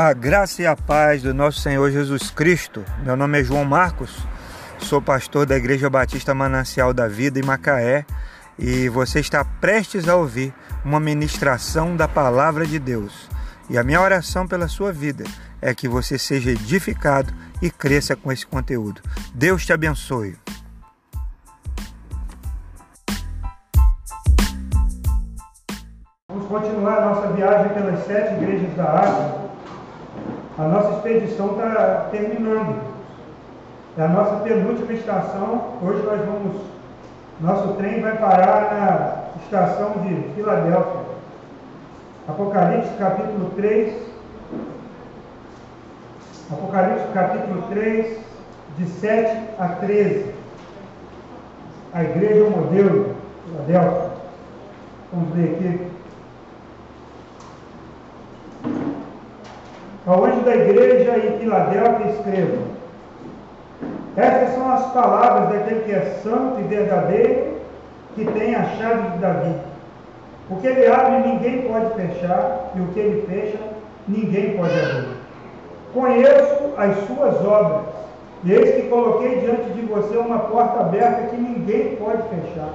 [0.00, 2.84] A graça e a paz do nosso Senhor Jesus Cristo.
[3.02, 4.24] Meu nome é João Marcos,
[4.78, 8.06] sou pastor da Igreja Batista Manancial da Vida em Macaé
[8.56, 13.28] e você está prestes a ouvir uma ministração da Palavra de Deus.
[13.68, 15.24] E a minha oração pela sua vida
[15.60, 19.02] é que você seja edificado e cresça com esse conteúdo.
[19.34, 20.36] Deus te abençoe.
[26.30, 29.47] Vamos continuar a nossa viagem pelas sete igrejas da Ásia
[30.58, 32.82] a nossa expedição está terminando.
[33.96, 35.74] É a nossa penúltima estação.
[35.80, 36.62] Hoje nós vamos.
[37.40, 41.00] Nosso trem vai parar na estação de Filadélfia.
[42.28, 43.94] Apocalipse capítulo 3.
[46.50, 48.18] Apocalipse capítulo 3,
[48.78, 50.34] de 7 a 13.
[51.94, 53.14] A igreja modelo,
[53.46, 54.10] Filadélfia.
[55.12, 55.87] Vamos ler aqui.
[60.08, 62.56] Ao anjo da igreja em Filadélfia escreva:
[64.16, 67.58] Essas são as palavras daquele que é santo e verdadeiro,
[68.14, 69.54] que tem a chave de Davi.
[70.48, 73.58] O que ele abre, ninguém pode fechar, e o que ele fecha,
[74.08, 75.08] ninguém pode abrir.
[75.92, 77.82] Conheço as suas obras,
[78.44, 82.70] e eis que coloquei diante de você uma porta aberta que ninguém pode fechar.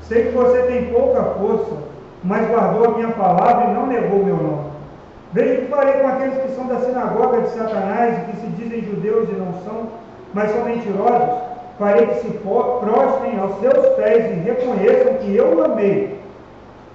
[0.00, 1.76] Sei que você tem pouca força,
[2.22, 4.63] mas guardou a minha palavra e não negou meu nome.
[5.34, 8.82] Veja que farei com aqueles que são da sinagoga de Satanás e que se dizem
[8.82, 9.88] judeus e não são,
[10.32, 11.42] mas são mentirosos.
[11.76, 16.20] Farei que se prostrem aos seus pés e reconheçam que eu o amei.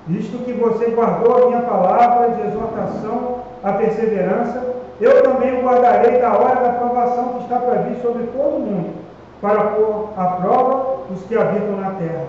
[0.08, 4.64] Visto que você guardou a minha palavra de exortação, a perseverança,
[5.02, 8.60] eu também o guardarei da hora da provação que está para vir sobre todo o
[8.60, 8.94] mundo,
[9.42, 12.24] para pôr à prova os que habitam na terra.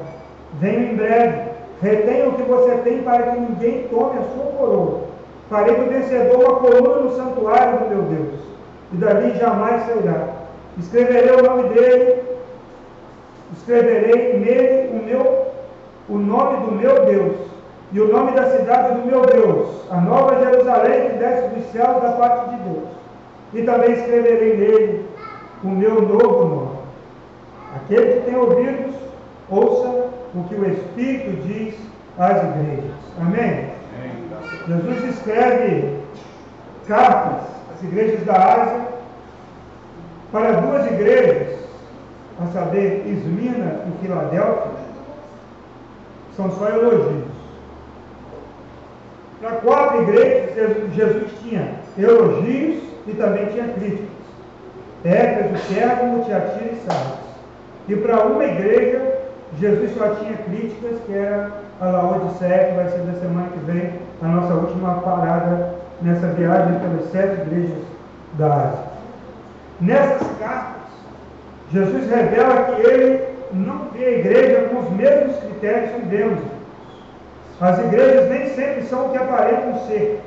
[0.54, 1.50] Venho em breve,
[1.80, 5.09] retenha o que você tem para que ninguém tome a sua coroa.
[5.50, 8.40] Farei do vencedor uma coluna no santuário do meu Deus,
[8.92, 10.28] e dali jamais sairá.
[10.78, 12.22] Escreverei o nome dele,
[13.54, 15.46] escreverei nele o, meu,
[16.08, 17.36] o nome do meu Deus,
[17.92, 22.00] e o nome da cidade do meu Deus, a nova Jerusalém que desce dos céus
[22.00, 22.88] da parte de Deus.
[23.52, 25.06] E também escreverei nele
[25.64, 26.78] o meu novo nome.
[27.74, 28.94] Aquele que tem ouvidos,
[29.50, 31.74] ouça o que o Espírito diz
[32.16, 32.94] às igrejas.
[33.20, 33.69] Amém?
[34.66, 36.00] Jesus escreve
[36.86, 38.80] cartas às igrejas da Ásia
[40.32, 41.58] para duas igrejas,
[42.40, 44.72] a saber, Esmina e Filadélfia,
[46.36, 47.24] são só elogios.
[49.40, 54.08] Para quatro igrejas, Jesus tinha elogios e também tinha críticas.
[55.04, 57.30] Éfeso, Pérgamo, Tiatira e Sardes.
[57.88, 59.18] E para uma igreja,
[59.58, 61.50] Jesus só tinha críticas, que era
[61.80, 66.78] a Laodiceia, que vai ser da semana que vem a nossa última parada nessa viagem
[66.78, 67.78] pelas sete igrejas
[68.34, 68.90] da Ásia.
[69.80, 70.92] Nessas cartas,
[71.72, 76.40] Jesus revela que ele não vê a igreja com os mesmos critérios que vemos.
[77.60, 80.20] As igrejas nem sempre são o que aparentam ser.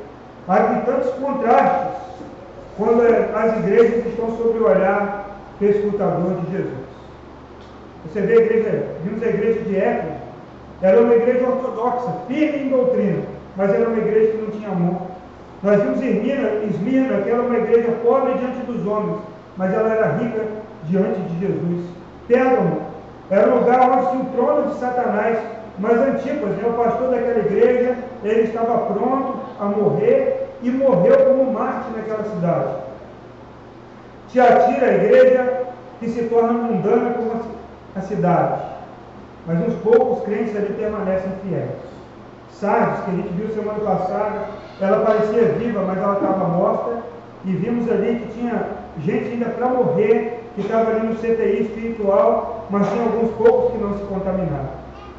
[0.47, 2.03] Há tantos contrastes
[2.77, 5.23] quando as igrejas estão sob o olhar
[5.61, 6.83] escutador de Jesus.
[8.05, 10.13] Você vê a igreja, vimos a igreja de Éfeso,
[10.81, 13.23] era uma igreja ortodoxa, firme em doutrina,
[13.55, 15.01] mas era uma igreja que não tinha amor.
[15.61, 19.19] Nós vimos Esmirna, Esmirna, que era uma igreja pobre diante dos homens,
[19.55, 20.41] mas ela era rica
[20.89, 21.85] diante de Jesus.
[22.27, 22.81] Pérgamo
[23.29, 25.39] era um lugar onde tinha o trono de Satanás,
[25.79, 31.51] mas Antipas, né, o pastor daquela igreja, ele estava pronto a morrer e morreu como
[31.51, 32.75] mártir naquela cidade.
[34.29, 35.63] Tiatira, a igreja
[35.99, 37.41] que se torna mundana como
[37.95, 38.61] a cidade,
[39.47, 41.93] mas uns poucos crentes ali permanecem fiéis.
[42.63, 44.47] Sardes, que a gente viu semana passada,
[44.79, 47.03] ela parecia viva, mas ela estava morta.
[47.43, 48.67] E vimos ali que tinha
[49.03, 53.77] gente ainda para morrer, que estava ali no CTI espiritual, mas tinha alguns poucos que
[53.79, 54.69] não se contaminaram.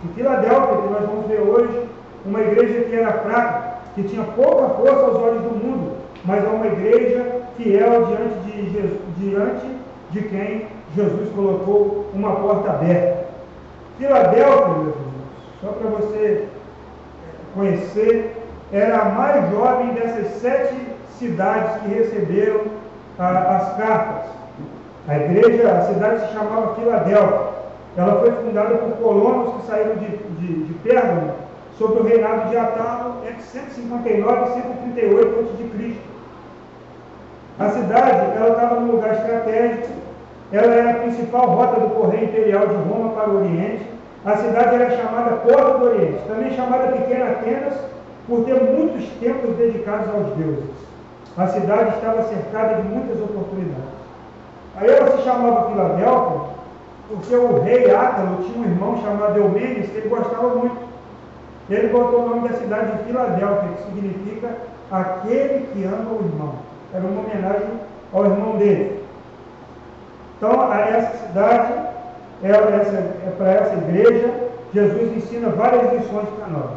[0.05, 1.87] E Filadélfia, que nós vamos ver hoje,
[2.25, 6.49] uma igreja que era fraca, que tinha pouca força aos olhos do mundo, mas é
[6.49, 9.67] uma igreja fiel diante de, Jesus, diante
[10.12, 10.67] de quem
[10.97, 13.26] Jesus colocou uma porta aberta.
[13.99, 16.49] Filadélfia, meus irmãos, só para você
[17.55, 18.37] conhecer,
[18.73, 20.75] era a mais jovem dessas sete
[21.19, 22.62] cidades que receberam
[23.19, 24.31] ah, as cartas.
[25.06, 27.55] A igreja, a cidade se chamava Filadélfia.
[27.97, 31.33] Ela foi fundada por colonos que saíram de, de, de Pérgamo
[31.79, 35.97] sob o reinado de Atalo entre 159 e 138 a.C.
[37.59, 39.89] A cidade ela estava num lugar estratégico,
[40.53, 43.94] ela era a principal rota do correio imperial de Roma para o Oriente
[44.25, 47.75] a cidade era chamada Porta do Oriente, também chamada Pequena Atenas,
[48.26, 50.71] por ter muitos templos dedicados aos deuses.
[51.37, 53.94] A cidade estava cercada de muitas oportunidades.
[54.76, 56.55] Aí ela se chamava Filadélfia
[57.09, 60.76] porque o rei Átalo tinha um irmão chamado Eumenes que ele gostava muito.
[61.69, 64.49] Ele botou o nome da cidade de Filadélfia, que significa
[64.91, 66.55] aquele que ama o irmão.
[66.93, 67.69] Era uma homenagem
[68.12, 69.05] ao irmão dele.
[70.37, 71.73] Então, essa cidade,
[72.44, 74.31] é, essa, é para essa igreja,
[74.75, 76.70] Jesus ensina várias lições para nós.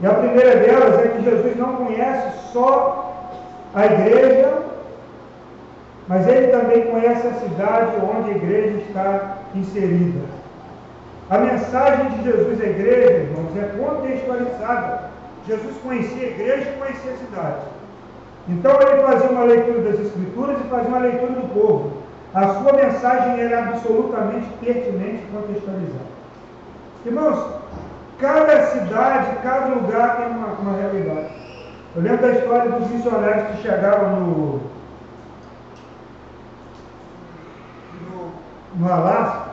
[0.00, 3.34] E a primeira delas é que Jesus não conhece só
[3.74, 4.52] a igreja,
[6.06, 10.20] mas ele também conhece a cidade onde a igreja está inserida.
[11.28, 15.10] A mensagem de Jesus à igreja, irmãos, é contextualizada.
[15.46, 17.60] Jesus conhecia a igreja e conhecia a cidade.
[18.48, 21.99] Então ele fazia uma leitura das Escrituras e fazia uma leitura do povo.
[22.32, 26.10] A sua mensagem era absolutamente pertinente contextualizada.
[27.04, 27.60] Irmãos,
[28.20, 31.30] cada cidade, cada lugar tem uma, uma realidade.
[31.96, 34.60] Eu lembro da história dos missionários que chegavam no,
[38.00, 38.32] no,
[38.76, 39.50] no Alasca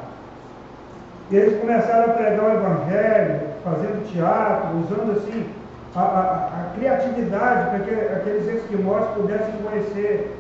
[1.32, 5.50] e eles começaram a pregar o Evangelho, fazendo teatro, usando assim
[5.96, 10.38] a, a, a criatividade para que aqueles esquimós pudessem conhecer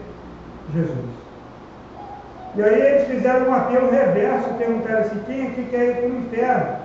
[0.71, 1.26] Jesus.
[2.55, 6.17] E aí eles fizeram um apelo reverso, perguntaram assim, quem aqui quer ir para o
[6.17, 6.75] inferno?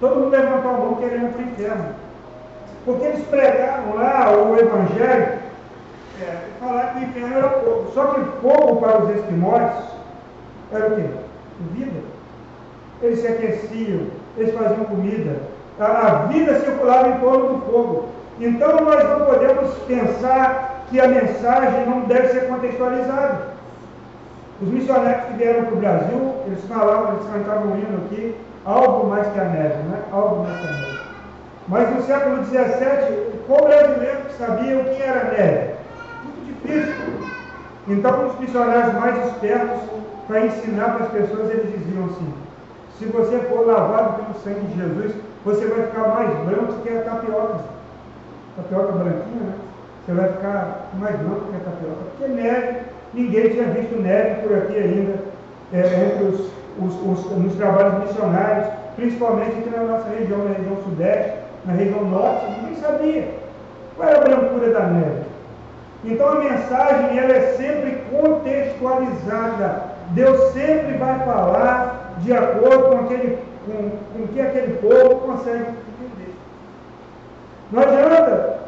[0.00, 1.84] Todo mundo levantou a mão querendo ir para o inferno.
[2.84, 5.38] Porque eles pregaram lá o Evangelho,
[6.20, 7.90] é, falaram que o inferno era fogo.
[7.94, 9.72] Só que fogo para os esquimós
[10.72, 11.04] era o quê?
[11.72, 12.00] Vida.
[13.02, 14.06] Eles se aqueciam,
[14.36, 15.36] eles faziam comida.
[15.78, 18.08] A, vida circulava em torno do fogo.
[18.40, 23.52] Então nós não podemos pensar que a mensagem não deve ser contextualizada.
[24.62, 29.08] Os missionários que vieram para o Brasil, eles falavam, eles cantavam um hino aqui, algo
[29.08, 30.02] mais que a neve, né?
[30.12, 30.98] Algo mais que a neve.
[31.66, 35.74] Mas no século XVII, qual brasileiro que sabia o que era neve?
[36.22, 36.94] Muito difícil.
[37.88, 39.80] Então, os missionários mais espertos,
[40.28, 42.32] para ensinar para as pessoas, eles diziam assim:
[43.00, 45.12] se você for lavado pelo sangue de Jesus,
[45.44, 47.58] você vai ficar mais branco que a tapioca.
[48.56, 49.54] Tapioca branquinha, né?
[50.06, 52.04] Você vai ficar mais branco que a tapioca.
[52.16, 55.14] Porque neve Ninguém tinha visto neve por aqui ainda,
[55.72, 56.40] é, entre os,
[56.78, 61.32] os, os, nos trabalhos missionários, principalmente aqui na nossa região, na região sudeste,
[61.66, 63.28] na região norte, ninguém sabia
[63.96, 65.22] qual era a brancura da neve.
[66.04, 69.92] Então a mensagem ela é sempre contextualizada.
[70.10, 76.34] Deus sempre vai falar de acordo com, aquele, com, com que aquele povo consegue entender.
[77.70, 78.58] Não adianta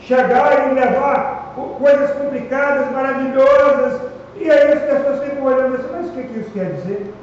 [0.00, 4.00] chegar e levar coisas complicadas, maravilhosas,
[4.36, 7.14] e aí as pessoas ficam olhando assim, mas o que, que isso quer dizer?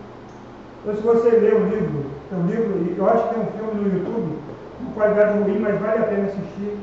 [0.81, 3.81] Então, se você lê um livro, tem um livro, eu acho que tem um filme
[3.81, 4.37] no YouTube,
[4.79, 6.77] com qualidade ruim, mas vale a pena assistir,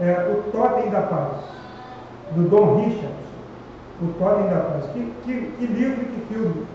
[0.00, 1.44] é O Totem da Paz,
[2.32, 3.14] do Dom Richard,
[4.00, 4.84] O Totem da Paz.
[4.92, 6.66] Que, que, que livro que filme.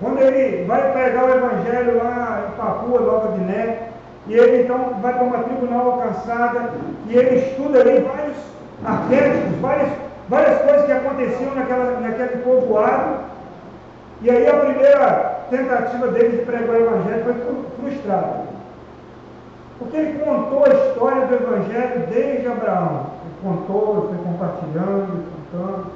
[0.00, 3.88] Quando ele vai pregar o Evangelho lá em Papua, Nova Guiné,
[4.26, 6.70] e ele então vai para uma tribunal alcançada,
[7.08, 8.36] e ele estuda ali vários
[8.86, 9.88] arquétipos, várias,
[10.28, 13.26] várias coisas que aconteciam naquela, naquele povoado.
[14.22, 17.34] E aí a primeira tentativa dele de pregar o Evangelho foi
[17.80, 18.46] frustrada.
[19.78, 23.06] Porque ele contou a história do Evangelho desde Abraão.
[23.24, 25.86] Ele contou, foi compartilhando, contando.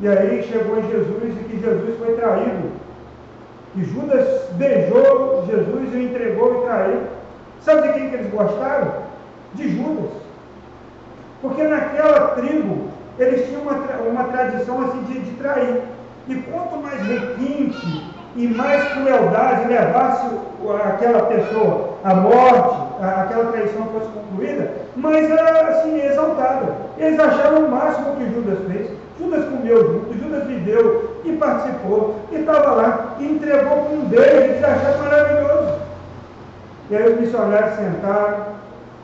[0.00, 2.70] E aí chegou em Jesus e que Jesus foi traído.
[3.74, 7.00] Que Judas beijou Jesus e entregou e traiu.
[7.60, 8.92] Sabe de quem que eles gostaram?
[9.54, 10.21] De Judas.
[11.42, 13.74] Porque naquela tribo, eles tinham uma,
[14.08, 15.82] uma tradição assim de, de trair.
[16.28, 20.26] E quanto mais requinte e mais crueldade levasse
[20.84, 26.74] aquela pessoa à morte, aquela traição fosse concluída, mais era assim exaltada.
[26.96, 28.90] Eles acharam o máximo que Judas fez.
[29.18, 34.64] Judas comeu junto, Judas viveu e participou, e estava lá, e entregou com beijo, eles
[34.64, 35.80] acharam maravilhoso.
[36.90, 38.46] E aí os missionários sentaram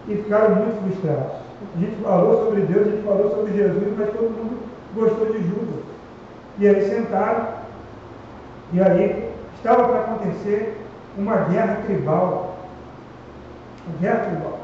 [0.09, 1.48] e ficaram muito frustrados.
[1.61, 4.59] A gente falou sobre Deus, a gente falou sobre Jesus, mas todo mundo
[4.95, 5.83] gostou de Judas.
[6.59, 7.49] E aí sentaram,
[8.73, 10.77] e aí estava para acontecer
[11.17, 12.57] uma guerra tribal.
[13.87, 14.59] Uma guerra tribal.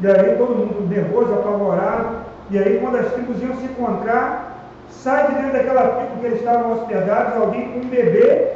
[0.00, 2.18] E aí todo mundo nervoso, apavorado,
[2.50, 6.38] e aí quando as tribos iam se encontrar, sai de dentro daquela tribo que eles
[6.38, 8.52] estavam hospedados, alguém com um bebê,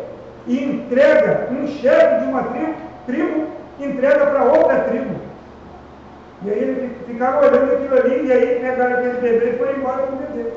[0.47, 2.75] e entrega, um chefe de uma tribo,
[3.07, 3.47] tribo
[3.79, 5.30] entrega para outra tribo.
[6.43, 10.07] E aí ele ficava olhando aquilo ali, e aí pegaram aquele bebê e foi embora
[10.07, 10.51] com o bebê.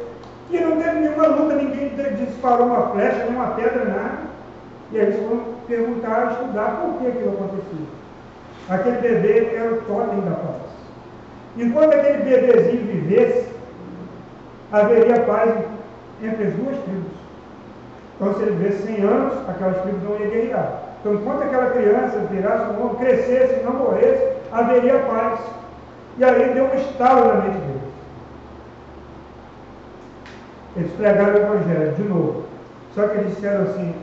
[0.50, 4.20] E não teve nenhuma luta, ninguém disparou uma flecha, nenhuma pedra, nada.
[4.92, 7.88] E aí eles foram perguntar, estudar por que aquilo acontecia.
[8.70, 10.74] Aquele bebê era o totem da paz.
[11.58, 13.48] Enquanto aquele bebezinho vivesse,
[14.72, 15.52] haveria paz
[16.22, 17.12] entre as duas tribos.
[18.16, 20.82] Então, se ele vivesse 100 anos, aquelas tribos não iam guerrear.
[21.00, 25.40] Então, enquanto aquela criança virasse um homem, crescesse não morresse, haveria paz.
[26.18, 27.82] E aí deu um estalo na mente deles.
[30.76, 32.44] Eles pregaram o Evangelho de novo.
[32.94, 33.96] Só que eles disseram assim: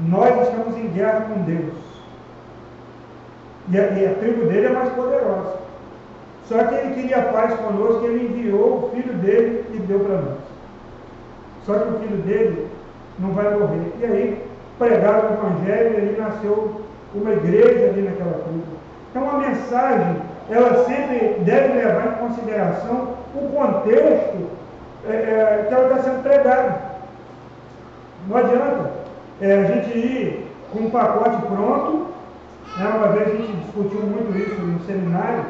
[0.00, 1.74] Nós estamos em guerra com Deus.
[3.68, 5.56] E a, e a tribo dele é mais poderosa.
[6.48, 10.38] Só que ele queria paz conosco, ele enviou o filho dele e deu para nós.
[11.64, 12.68] Só que o filho dele
[13.18, 13.92] não vai morrer.
[14.00, 14.46] E aí
[14.78, 16.82] pregaram o Evangelho e ali nasceu
[17.14, 18.62] uma igreja ali naquela tribo.
[19.10, 24.50] Então a mensagem, ela sempre deve levar em consideração o contexto
[25.08, 26.80] é, é, que ela está sendo pregada.
[28.28, 28.90] Não adianta
[29.40, 32.06] é, a gente ir com um pacote pronto.
[32.78, 32.92] Né?
[32.94, 35.44] Uma vez a gente discutiu muito isso no seminário,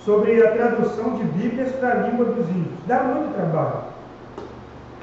[0.00, 2.78] sobre a tradução de Bíblias para a língua dos índios.
[2.86, 3.96] Dá muito trabalho.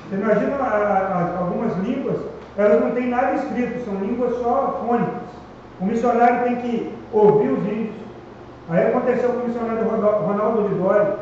[0.10, 2.18] Você imagina a, a, algumas línguas,
[2.58, 5.34] elas não têm nada escrito, são línguas só fônicas.
[5.80, 8.03] O missionário tem que ouvir os índios.
[8.70, 11.14] Aí aconteceu com o missionário Ronaldo Lidori,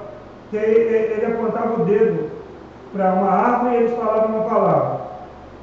[0.50, 2.30] que ele, ele apontava o dedo
[2.94, 5.02] para uma árvore e eles falavam uma palavra.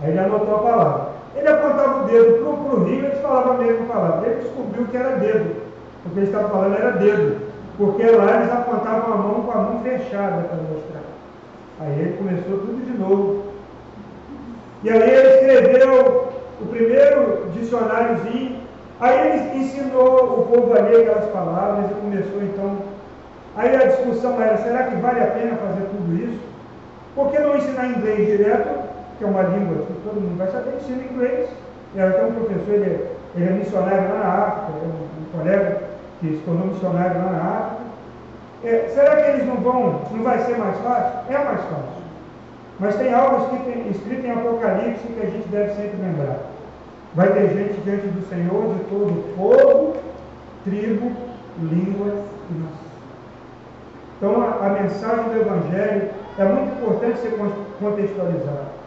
[0.02, 1.08] Aí ele anotou a palavra.
[1.37, 4.26] Ele apontava o dedo para o rio e eles falavam a mesma palavra.
[4.26, 5.56] Ele descobriu que era dedo.
[6.04, 7.49] O que eles estavam falando era dedo.
[7.76, 11.02] Porque lá eles apontavam a mão com a mão fechada para mostrar.
[11.80, 13.44] Aí ele começou tudo de novo.
[14.82, 18.67] E aí ele escreveu o primeiro dicionáriozinho.
[19.00, 22.78] Aí ele ensinou o povo a ler aquelas palavras e começou então.
[23.57, 26.40] Aí a discussão era: será que vale a pena fazer tudo isso?
[27.14, 28.88] Por que não ensinar inglês direto,
[29.19, 30.76] que é uma língua que todo mundo vai saber?
[30.76, 31.49] Ensina inglês.
[31.95, 35.78] E até um professor, ele é, ele é missionário lá na África, um, um colega
[36.21, 37.78] que se tornou missionário lá na África.
[38.64, 41.21] É, será que eles não vão, não vai ser mais fácil?
[41.31, 41.99] É mais fácil.
[42.81, 46.58] Mas tem algo escrito, escrito em Apocalipse que a gente deve sempre lembrar.
[47.15, 49.97] Vai ter gente diante do Senhor de todo povo,
[50.65, 51.12] tribo,
[51.62, 52.88] língua e nação.
[54.17, 57.37] Então a, a mensagem do Evangelho é muito importante ser
[57.81, 58.79] contextualizada.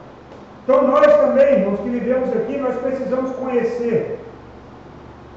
[0.64, 4.20] Então nós também, irmãos que vivemos aqui, nós precisamos conhecer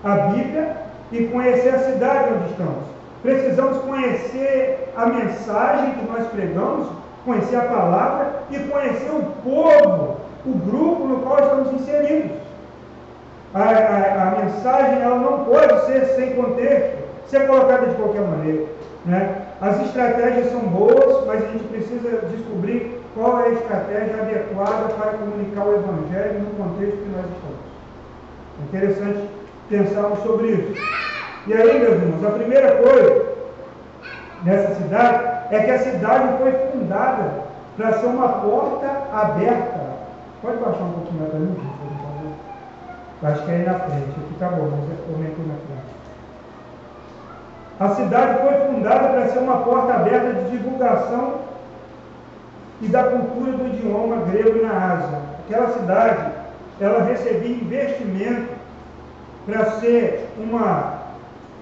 [0.05, 0.76] a Bíblia
[1.11, 2.85] e conhecer a cidade onde estamos.
[3.23, 6.88] Precisamos conhecer a mensagem que nós pregamos,
[7.25, 12.43] conhecer a palavra e conhecer o povo, o grupo no qual estamos inseridos.
[13.54, 18.64] A, a, a mensagem ela não pode ser sem contexto, ser colocada de qualquer maneira.
[19.06, 19.42] Né?
[19.61, 25.12] As estratégias são boas, mas a gente precisa descobrir qual é a estratégia adequada para
[25.12, 27.64] comunicar o Evangelho no contexto que nós estamos.
[28.61, 29.30] É interessante
[29.68, 30.75] pensarmos sobre isso.
[31.46, 33.26] E aí, meus irmãos, a primeira coisa
[34.42, 37.30] nessa cidade é que a cidade foi fundada
[37.76, 39.80] para ser uma porta aberta.
[40.42, 41.74] Pode baixar um pouquinho mais para mim?
[43.25, 44.11] Acho que é aí na frente.
[44.11, 45.95] Aqui tá bom, mas eu aumentei na frente.
[47.81, 51.40] A cidade foi fundada para ser uma porta aberta de divulgação
[52.81, 55.19] e da cultura do idioma grego na Ásia.
[55.45, 56.33] Aquela cidade,
[56.81, 58.52] ela recebia investimento
[59.47, 61.04] para ser uma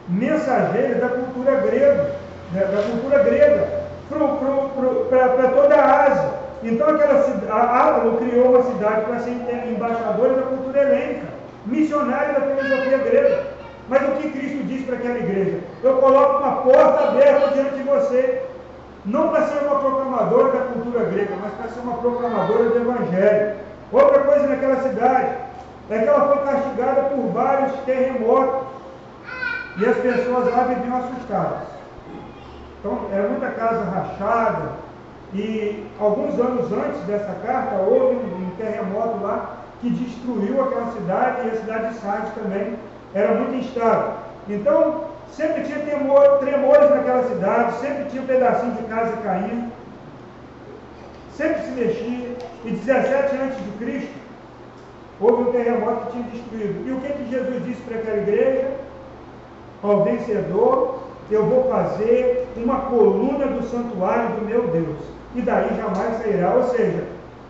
[0.09, 2.11] mensageira da cultura grega,
[2.53, 6.31] né, da cultura grega, para toda a Ásia.
[6.63, 9.31] Então aquela a Ávalo criou uma cidade para ser
[9.69, 11.32] embaixadora da cultura helênica,
[11.67, 13.47] missionária da filosofia grega.
[13.89, 15.61] Mas o que Cristo diz para aquela igreja?
[15.83, 18.43] Eu coloco uma porta aberta diante de você,
[19.05, 23.57] não para ser uma proclamadora da cultura grega, mas para ser uma proclamadora do Evangelho.
[23.91, 25.37] Outra coisa naquela cidade
[25.91, 28.69] é que ela foi castigada por vários terremotos.
[29.79, 31.69] E as pessoas lá viviam assustadas.
[32.79, 34.71] Então, era muita casa rachada.
[35.35, 41.51] E alguns anos antes dessa carta, houve um, terremoto lá que destruiu aquela cidade e
[41.51, 42.79] a cidade de Sardes também
[43.15, 44.15] era muito instável.
[44.49, 49.71] Então, sempre tinha temor, tremores naquela cidade, sempre tinha um pedacinho de casa caindo,
[51.37, 52.37] sempre se mexia.
[52.65, 54.15] E 17 antes de Cristo,
[55.21, 56.89] houve um terremoto que tinha destruído.
[56.89, 58.83] E o que, que Jesus disse para aquela igreja?
[59.83, 64.99] ao vencedor, eu vou fazer uma coluna do santuário do meu Deus,
[65.35, 66.55] e daí jamais sairá.
[66.55, 67.05] Ou seja,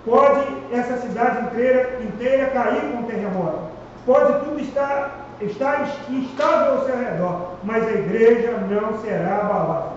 [0.04, 3.59] pode essa cidade inteira, inteira cair com um terremoto,
[4.04, 9.92] pode tudo estar, estar instável ao seu redor, mas a igreja não será abalada.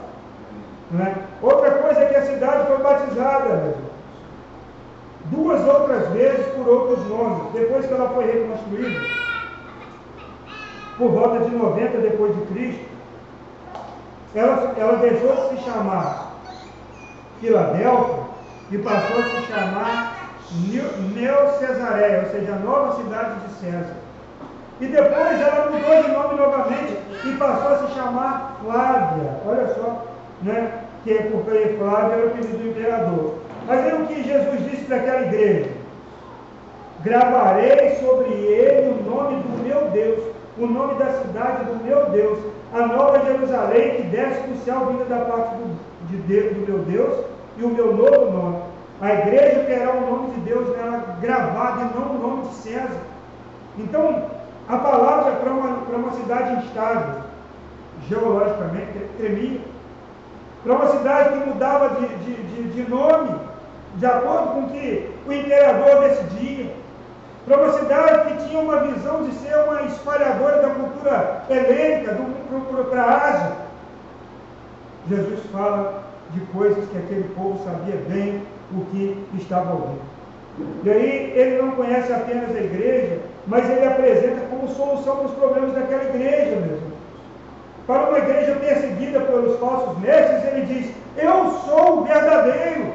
[0.91, 1.15] Não é?
[1.41, 3.75] Outra coisa é que a cidade foi batizada.
[5.25, 9.25] Duas outras vezes por outros nomes, depois que ela foi reconstruída
[10.97, 12.85] por volta de 90 depois de Cristo,
[14.33, 16.31] ela, ela deixou de se chamar
[17.39, 18.24] Filadélfia
[18.71, 20.25] e passou a se chamar
[21.13, 23.95] Neo Cesareia, ou seja, a nova cidade de César.
[24.81, 29.31] E depois ela mudou de nome novamente e passou a se chamar Flávia.
[29.45, 30.05] Olha só,
[30.41, 30.83] né?
[31.03, 33.35] Que é porque Flávia era o apelido do imperador.
[33.67, 35.69] Mas é o que Jesus disse para aquela igreja:
[37.03, 40.23] Gravarei sobre ele o nome do meu Deus,
[40.57, 42.39] o nome da cidade do meu Deus,
[42.73, 45.79] a nova Jerusalém que desce do céu vinda da parte do,
[46.09, 48.61] de Deus, do meu Deus e o meu novo nome.
[49.01, 53.01] A igreja terá o nome de Deus nela gravado e não o nome de César.
[53.77, 54.23] Então,
[54.67, 57.21] a palavra para uma, para uma cidade instável,
[58.07, 59.59] geologicamente, tremia.
[60.63, 63.35] Para uma cidade que mudava de, de, de, de nome,
[63.95, 66.73] de acordo com o que o imperador decidia.
[67.45, 72.17] Para uma cidade que tinha uma visão de ser uma espalhadora da cultura helênica,
[72.89, 73.51] para a Ásia.
[75.07, 78.41] Jesus fala de coisas que aquele povo sabia bem
[78.71, 80.15] o que estava ouvindo.
[80.83, 85.33] E aí ele não conhece apenas a igreja, mas ele apresenta como solução para os
[85.33, 86.95] problemas daquela igreja, meus irmãos.
[87.85, 92.93] Para uma igreja perseguida pelos falsos mestres, ele diz: Eu sou o verdadeiro.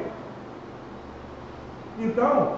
[1.99, 2.55] Então,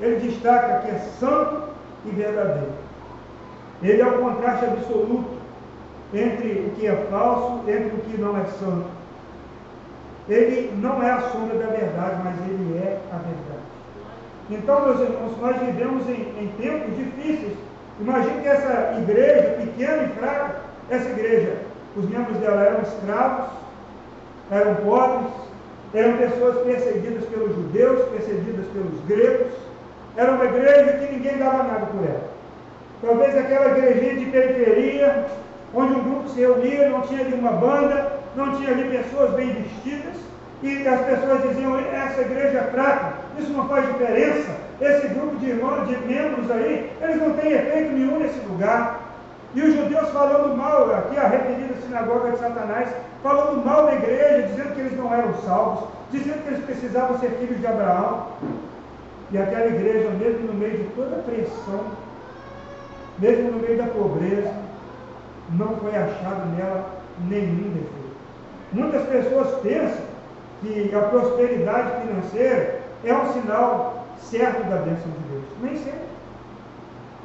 [0.00, 1.62] ele destaca que é santo
[2.04, 2.72] e verdadeiro.
[3.82, 5.41] Ele é o contraste absoluto
[6.14, 8.86] entre o que é falso, entre o que não é santo.
[10.28, 13.62] Ele não é a sombra da verdade, mas ele é a verdade.
[14.50, 17.56] Então, meus irmãos, nós vivemos em, em tempos difíceis.
[18.00, 20.56] Imagine que essa igreja, pequena e fraca,
[20.90, 21.56] essa igreja,
[21.96, 23.50] os membros dela eram escravos,
[24.50, 25.32] eram pobres,
[25.94, 29.52] eram pessoas perseguidas pelos judeus, perseguidas pelos gregos.
[30.16, 32.30] Era uma igreja que ninguém dava nada por ela.
[33.02, 35.26] Talvez aquela igrejinha de periferia,
[35.74, 39.52] onde um grupo se reunia, não tinha ali uma banda, não tinha ali pessoas bem
[39.52, 40.16] vestidas,
[40.62, 45.46] e as pessoas diziam, essa igreja é fraca, isso não faz diferença, esse grupo de
[45.46, 49.00] irmãos, de membros aí, eles não têm efeito nenhum nesse lugar.
[49.54, 52.88] E os judeus falando mal, aqui a arrependida sinagoga de Satanás,
[53.22, 57.30] falando mal da igreja, dizendo que eles não eram salvos, dizendo que eles precisavam ser
[57.32, 58.28] filhos de Abraão.
[59.30, 61.84] E aquela igreja, mesmo no meio de toda a pressão,
[63.18, 64.52] mesmo no meio da pobreza,
[65.52, 66.86] não foi achado nela
[67.28, 68.02] nenhum defeito.
[68.72, 70.12] Muitas pessoas pensam
[70.62, 75.44] que a prosperidade financeira é um sinal certo da bênção de Deus.
[75.60, 76.08] Nem sempre.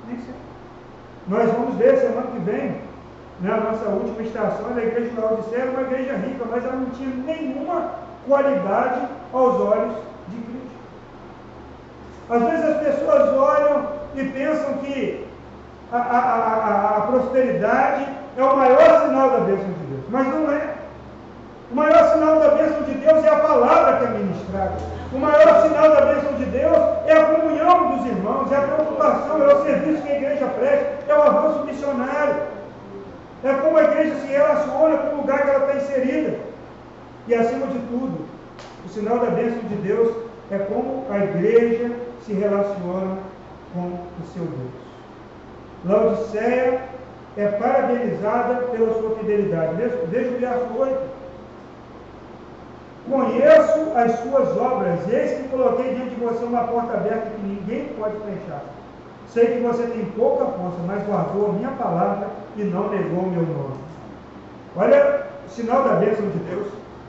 [0.08, 0.48] Nem sempre.
[1.28, 2.82] Nós vamos ver semana que vem,
[3.42, 6.90] na né, nossa última estação, da igreja de Laodicea, uma igreja rica, mas ela não
[6.92, 7.92] tinha nenhuma
[8.28, 9.94] qualidade aos olhos
[10.30, 10.78] de Cristo.
[12.30, 15.28] Às vezes as pessoas olham e pensam que
[15.92, 20.52] a, a, a, a prosperidade é o maior sinal da bênção de Deus, mas não
[20.52, 20.76] é.
[21.72, 24.78] O maior sinal da bênção de Deus é a palavra que é ministrada.
[25.12, 29.42] O maior sinal da bênção de Deus é a comunhão dos irmãos, é a preocupação,
[29.42, 32.36] é o serviço que a igreja presta, é o avanço missionário.
[33.44, 36.40] É como a igreja se relaciona com o lugar que ela está inserida.
[37.28, 38.26] E acima de tudo,
[38.86, 40.16] o sinal da bênção de Deus
[40.52, 43.18] é como a igreja se relaciona
[43.74, 44.88] com o seu Deus.
[45.86, 46.82] Laodiceia
[47.38, 49.76] é parabenizada pela sua fidelidade.
[49.76, 51.18] Veja o verso 8.
[53.10, 57.86] Conheço as suas obras, eis que coloquei diante de você uma porta aberta que ninguém
[57.98, 58.64] pode fechar.
[59.30, 63.32] Sei que você tem pouca força, mas guardou a minha palavra e não negou o
[63.32, 63.78] meu nome.
[64.76, 66.68] Olha o sinal da bênção de Deus.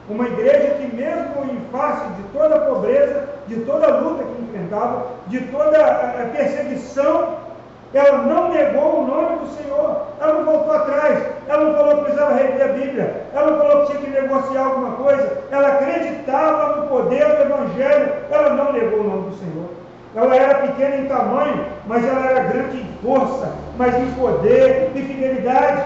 [0.08, 4.42] Uma igreja que, mesmo em face de toda a pobreza, de toda a luta que
[4.42, 7.47] enfrentava, de toda a perseguição
[7.94, 10.02] ela não negou o nome do Senhor.
[10.20, 11.26] Ela não voltou atrás.
[11.48, 13.22] Ela não falou que precisava rever a Bíblia.
[13.34, 15.42] Ela não falou que tinha que negociar alguma coisa.
[15.50, 18.12] Ela acreditava no poder do Evangelho.
[18.30, 19.68] Ela não negou o nome do Senhor.
[20.14, 25.02] Ela era pequena em tamanho, mas ela era grande em força, mas em poder e
[25.02, 25.84] fidelidade.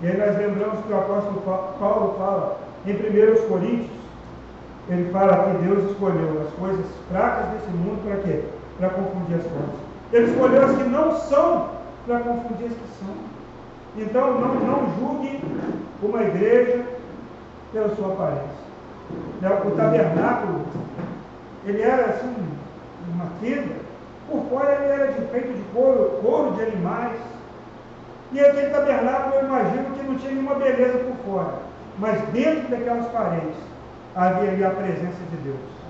[0.00, 1.42] E aí nós lembramos que o apóstolo
[1.78, 3.90] Paulo fala em 1 Coríntios,
[4.88, 8.44] ele fala que Deus escolheu as coisas fracas desse mundo para quê?
[8.78, 9.84] Para confundir as coisas.
[10.12, 11.70] Ele escolheu as que não são
[12.06, 13.14] para confundir as que são.
[13.96, 15.40] Então não, não julgue
[16.02, 16.84] uma igreja
[17.72, 18.64] pela sua aparência.
[19.40, 20.64] Né, o tabernáculo,
[21.64, 22.34] ele era assim,
[23.12, 23.74] uma tenda,
[24.28, 27.18] por fora ele era de, feito de couro, couro de animais.
[28.32, 31.54] E aquele tabernáculo eu imagino que não tinha nenhuma beleza por fora.
[31.98, 33.56] Mas dentro daquelas paredes
[34.16, 35.83] havia ali a presença de Deus.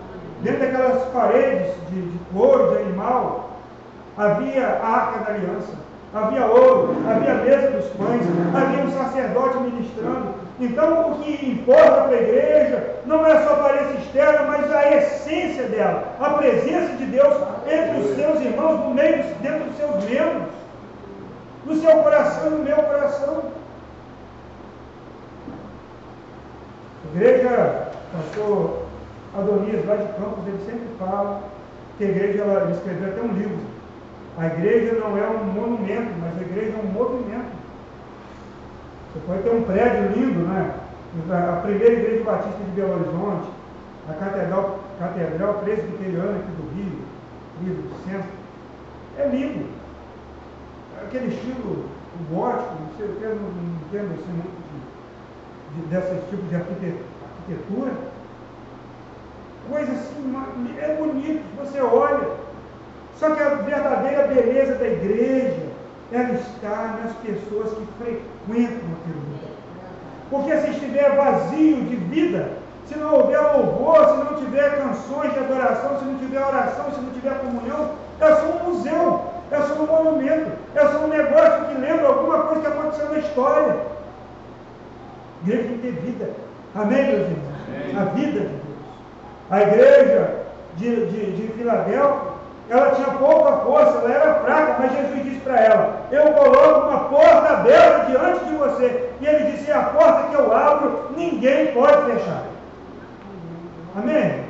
[0.44, 3.48] Dentro daquelas paredes de, de couro, de animal,
[4.14, 5.72] havia a arca da aliança.
[6.12, 8.20] havia ouro, havia mesa dos pães,
[8.54, 10.34] havia um sacerdote ministrando.
[10.60, 14.94] Então, o que importa para a igreja não é só a aparência externa, mas a
[14.94, 17.34] essência dela, a presença de Deus
[17.66, 20.52] entre os seus irmãos, no meio, dentro dos seus membros,
[21.64, 23.44] no seu coração e no meu coração.
[27.14, 28.83] igreja, pastor
[29.36, 31.42] Adonias, lá de Campos, ele sempre fala
[31.98, 33.58] que a igreja, ela, ele escreveu até um livro.
[34.38, 37.54] A igreja não é um monumento, mas a igreja é um movimento.
[39.12, 40.74] Você pode ter um prédio lindo, né?
[41.30, 43.48] A primeira igreja batista de Belo Horizonte,
[44.08, 47.02] a Catedral, Catedral Presbiteriana aqui do Rio,
[47.62, 48.28] Rio do Centro,
[49.16, 49.68] é lindo.
[51.04, 51.84] Aquele estilo
[52.30, 53.50] gótico, não sei o que, não,
[53.86, 54.58] entendo assim muito
[55.70, 57.92] de, de, desses tipos de arquitetura.
[59.70, 60.34] Coisa assim,
[60.78, 62.28] é bonito, você olha.
[63.16, 65.74] Só que a verdadeira beleza da igreja
[66.12, 69.50] ela está nas pessoas que frequentam aquele lugar.
[70.30, 72.48] Porque se estiver vazio de vida,
[72.86, 77.00] se não houver louvor, se não tiver canções de adoração, se não tiver oração, se
[77.00, 81.64] não tiver comunhão, é só um museu, é só um monumento, é só um negócio
[81.66, 83.76] que lembra alguma coisa que aconteceu na história.
[85.42, 86.30] Igreja tem que ter vida.
[86.74, 88.00] Amém, meus irmãos?
[88.00, 88.63] A vida de.
[89.50, 90.44] A igreja
[90.76, 92.34] de, de, de Filadélfia
[92.68, 97.04] ela tinha pouca força, ela era fraca, mas Jesus disse para ela: Eu coloco uma
[97.10, 99.10] porta aberta diante de você.
[99.20, 102.44] E ele disse: A porta que eu abro, ninguém pode fechar.
[103.96, 104.44] Amém?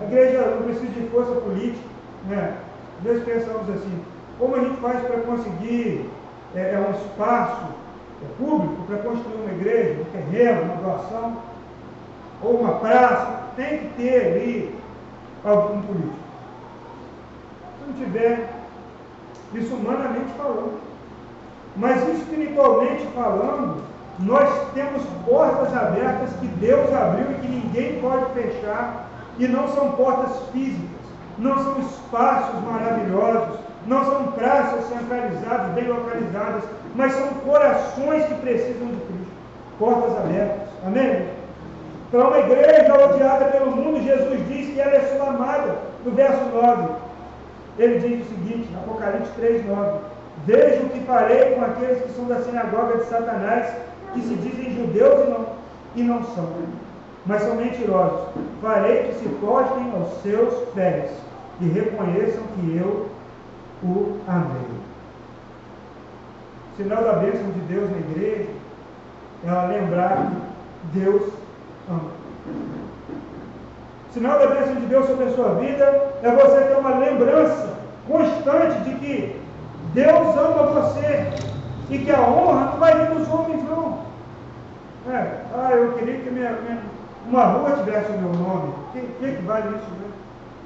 [0.00, 1.86] A igreja não precisa de força política.
[2.28, 2.54] Né?
[2.98, 4.04] Às vezes pensamos assim:
[4.38, 6.10] como a gente faz para conseguir
[6.54, 7.62] é, é um espaço
[8.22, 11.36] é, público para construir uma igreja, um terreno, uma doação,
[12.42, 13.44] ou uma praça?
[13.56, 14.78] Tem que ter ali
[15.44, 16.24] algum político
[17.84, 18.48] se não tiver
[19.54, 20.80] isso humanamente falando.
[21.76, 23.82] Mas espiritualmente falando,
[24.20, 29.92] nós temos portas abertas que Deus abriu e que ninguém pode fechar, e não são
[29.92, 30.88] portas físicas,
[31.38, 36.62] não são espaços maravilhosos, não são praças centralizadas, bem localizadas,
[36.94, 39.34] mas são corações que precisam de Cristo.
[39.78, 40.68] Portas abertas.
[40.86, 41.28] Amém?
[42.14, 46.44] Para uma igreja odiada pelo mundo, Jesus diz que ela é sua amada, no verso
[46.44, 46.88] 9.
[47.76, 49.98] Ele diz o seguinte, Apocalipse 3, 9:
[50.46, 53.74] Veja o que farei com aqueles que são da sinagoga de Satanás,
[54.12, 55.46] que se dizem judeus e não,
[55.96, 56.48] e não são,
[57.26, 58.28] mas são mentirosos.
[58.62, 61.10] Farei que se postem aos seus pés
[61.60, 63.08] e reconheçam que eu
[63.82, 64.70] o amei.
[66.76, 68.50] Sinal da bênção de Deus na igreja
[69.44, 71.43] é lembrar que Deus
[71.88, 72.24] ama
[74.14, 75.84] sinal da bênção de Deus sobre a sua vida
[76.22, 77.74] é você ter uma lembrança
[78.06, 79.40] constante de que
[79.92, 81.32] Deus ama você
[81.90, 84.04] e que a honra não vai vir dos homens, não.
[85.12, 86.78] É, ah, eu queria que minha, minha,
[87.28, 88.68] uma rua tivesse o meu nome.
[88.68, 89.90] O que, que, que vale isso?
[89.90, 90.08] Né?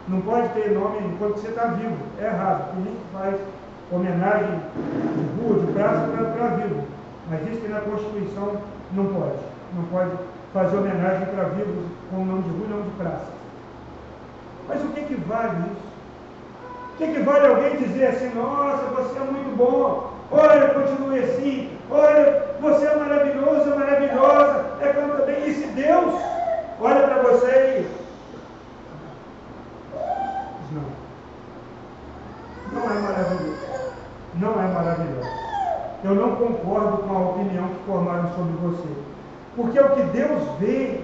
[0.09, 1.97] Não pode ter nome enquanto você está vivo.
[2.21, 2.75] É errado.
[2.75, 3.35] Tem gente que faz
[3.91, 4.61] homenagem
[5.17, 6.85] de rua, de praça para vivo.
[7.31, 8.59] Mas diz que na Constituição
[8.93, 9.39] não pode.
[9.75, 10.11] Não pode
[10.53, 13.33] fazer homenagem para vivos com o nome de nome de praça.
[14.69, 15.89] Mas o que, que vale isso?
[16.95, 21.79] O que, que vale alguém dizer assim, nossa, você é muito bom, olha, continue assim,
[21.91, 26.15] olha, você é maravilhoso, maravilhosa, é canta bem, e se Deus
[26.81, 28.09] olha para você e
[30.73, 30.83] não.
[32.73, 33.69] Não é maravilhoso.
[34.35, 35.29] Não é maravilhoso.
[36.05, 39.08] Eu não concordo com a opinião que formaram sobre você.
[39.59, 41.01] Porque o que Deus vê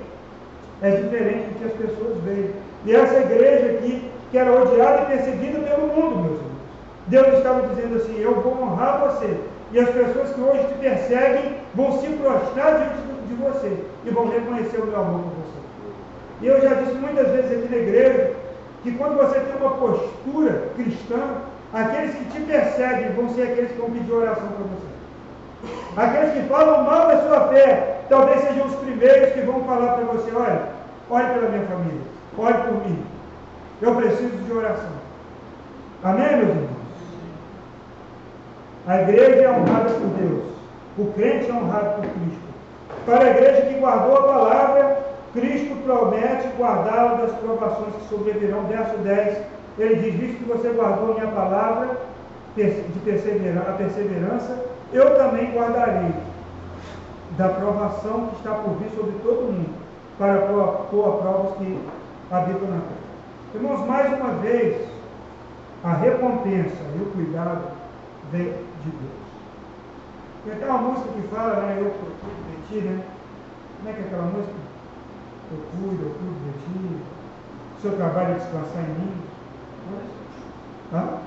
[0.81, 2.51] é diferente do que as pessoas veem.
[2.87, 6.55] E essa igreja aqui, que era odiada e perseguida pelo mundo, meus irmãos.
[7.09, 9.37] Deus estava dizendo assim: Eu vou honrar você.
[9.73, 14.29] E as pessoas que hoje te perseguem vão se prostrar diante de você e vão
[14.29, 15.61] reconhecer o meu amor por você.
[16.41, 18.33] E eu já disse muitas vezes aqui na igreja
[18.85, 21.39] que quando você tem uma postura cristã,
[21.73, 24.95] aqueles que te perseguem vão ser aqueles que vão pedir oração para você.
[25.97, 30.05] Aqueles que falam mal da sua fé, talvez sejam os primeiros que vão falar para
[30.05, 30.63] você: olha,
[31.11, 32.01] olhe pela minha família.
[32.37, 33.05] Ore por mim.
[33.81, 34.91] Eu preciso de oração.
[36.03, 36.71] Amém, meus irmãos?
[38.87, 40.45] A igreja é honrada por Deus.
[40.99, 42.45] O crente é honrado por Cristo.
[43.07, 44.99] Para a igreja que guardou a palavra,
[45.33, 48.65] Cristo promete guardá-la das provações que sobrevirão.
[48.65, 49.39] Verso 10,
[49.79, 51.97] ele diz: Visto que você guardou minha palavra
[52.57, 56.13] de perseverança, a perseverança, eu também guardarei
[57.37, 59.75] da provação que está por vir sobre todo mundo,
[60.19, 61.79] para pôr a prova que
[62.31, 63.05] habitam na terra.
[63.55, 64.89] Irmãos, mais uma vez,
[65.83, 67.69] a recompensa e o cuidado
[68.31, 69.25] vem de Deus.
[70.45, 71.79] Tem até uma música que fala, né?
[71.79, 73.05] Eu cuido de ti, né?
[73.79, 74.55] Como é que é aquela música?
[75.53, 76.97] Eu cuido, eu cuido de ti.
[77.77, 79.13] O seu trabalho é descansar em mim.
[80.93, 81.19] Hã?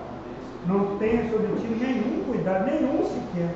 [0.66, 3.54] Não tenha sobre ti nenhum cuidado, nenhum sequer.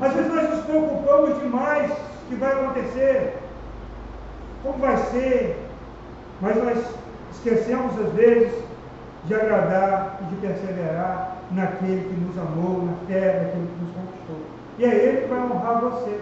[0.00, 3.38] Às vezes nós nos preocupamos demais o que vai acontecer,
[4.62, 5.56] como vai ser,
[6.40, 6.84] mas nós
[7.32, 8.52] esquecemos às vezes
[9.24, 14.36] de agradar e de perseverar naquele que nos amou, na fé naquele que nos conquistou.
[14.78, 16.20] E é Ele que vai honrar você.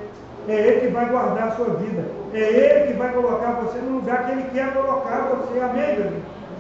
[0.49, 2.05] É Ele que vai guardar a sua vida.
[2.33, 5.61] É Ele que vai colocar você no lugar que Ele quer colocar você.
[5.61, 6.15] Amém, Deus?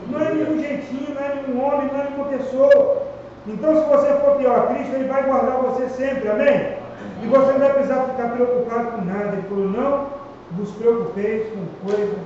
[0.08, 3.02] Não é nenhum jeitinho, não é nenhum homem, não é nenhuma pessoa.
[3.46, 6.28] Então, se você for pior a Cristo, Ele vai guardar você sempre.
[6.28, 6.83] Amém?
[7.24, 9.32] E você não vai precisar ficar preocupado com nada.
[9.32, 10.08] Ele falou, não
[10.50, 12.18] vos preocupeis com coisa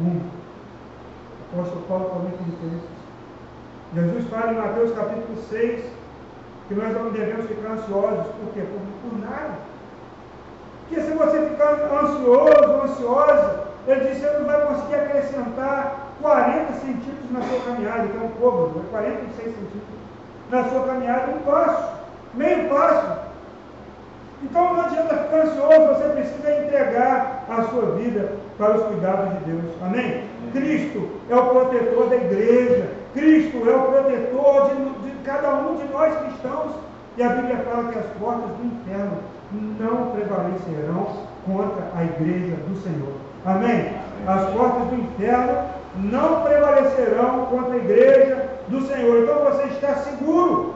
[0.00, 0.22] alguma.
[1.52, 2.90] O apóstolo Paulo falou em Filipenses.
[3.94, 5.84] Jesus fala em Mateus capítulo 6
[6.66, 8.26] que nós não devemos ficar ansiosos.
[8.26, 8.62] Por quê?
[8.62, 9.58] Por, por nada.
[10.88, 17.30] Porque se você ficar ansioso ansiosa, ele disse você não vai conseguir acrescentar 40 centímetros
[17.30, 19.92] na sua caminhada, que é um côvado, é 46 centímetros
[20.50, 21.92] na sua caminhada, um passo,
[22.32, 23.21] meio passo.
[24.42, 29.44] Então não adianta ficar ansioso, você precisa entregar a sua vida para os cuidados de
[29.52, 29.64] Deus.
[29.82, 30.24] Amém?
[30.52, 32.88] Cristo é o protetor da igreja.
[33.14, 36.72] Cristo é o protetor de, de cada um de nós cristãos.
[37.16, 39.18] E a Bíblia fala que as portas do inferno
[39.78, 43.12] não prevalecerão contra a igreja do Senhor.
[43.44, 43.92] Amém?
[44.26, 45.64] As portas do inferno
[45.96, 49.22] não prevalecerão contra a igreja do Senhor.
[49.22, 50.74] Então você está seguro.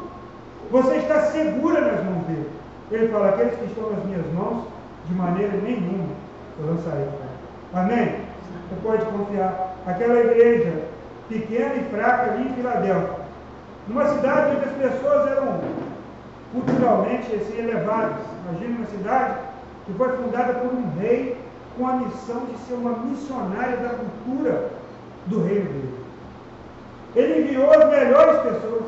[0.71, 2.51] Você está segura nas mãos dele.
[2.91, 4.65] Ele fala: aqueles que estão nas minhas mãos,
[5.07, 6.15] de maneira nenhuma
[6.59, 7.85] eu lançarei fora.
[7.85, 8.21] Amém?
[8.69, 9.77] Você pode confiar.
[9.87, 10.83] Aquela igreja
[11.29, 13.27] pequena e fraca ali em Filadélfia,
[13.87, 15.61] numa cidade onde as pessoas eram
[16.53, 18.17] culturalmente assim, elevadas.
[18.49, 19.35] Imagine uma cidade
[19.85, 21.37] que foi fundada por um rei
[21.77, 24.71] com a missão de ser uma missionária da cultura
[25.27, 25.95] do reino dele.
[27.15, 28.85] Ele enviou as melhores pessoas.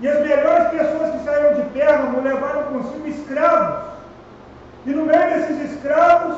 [0.00, 3.86] E as melhores pessoas que saíram de Pérgamo levaram consigo escravos.
[4.84, 6.36] E no meio desses escravos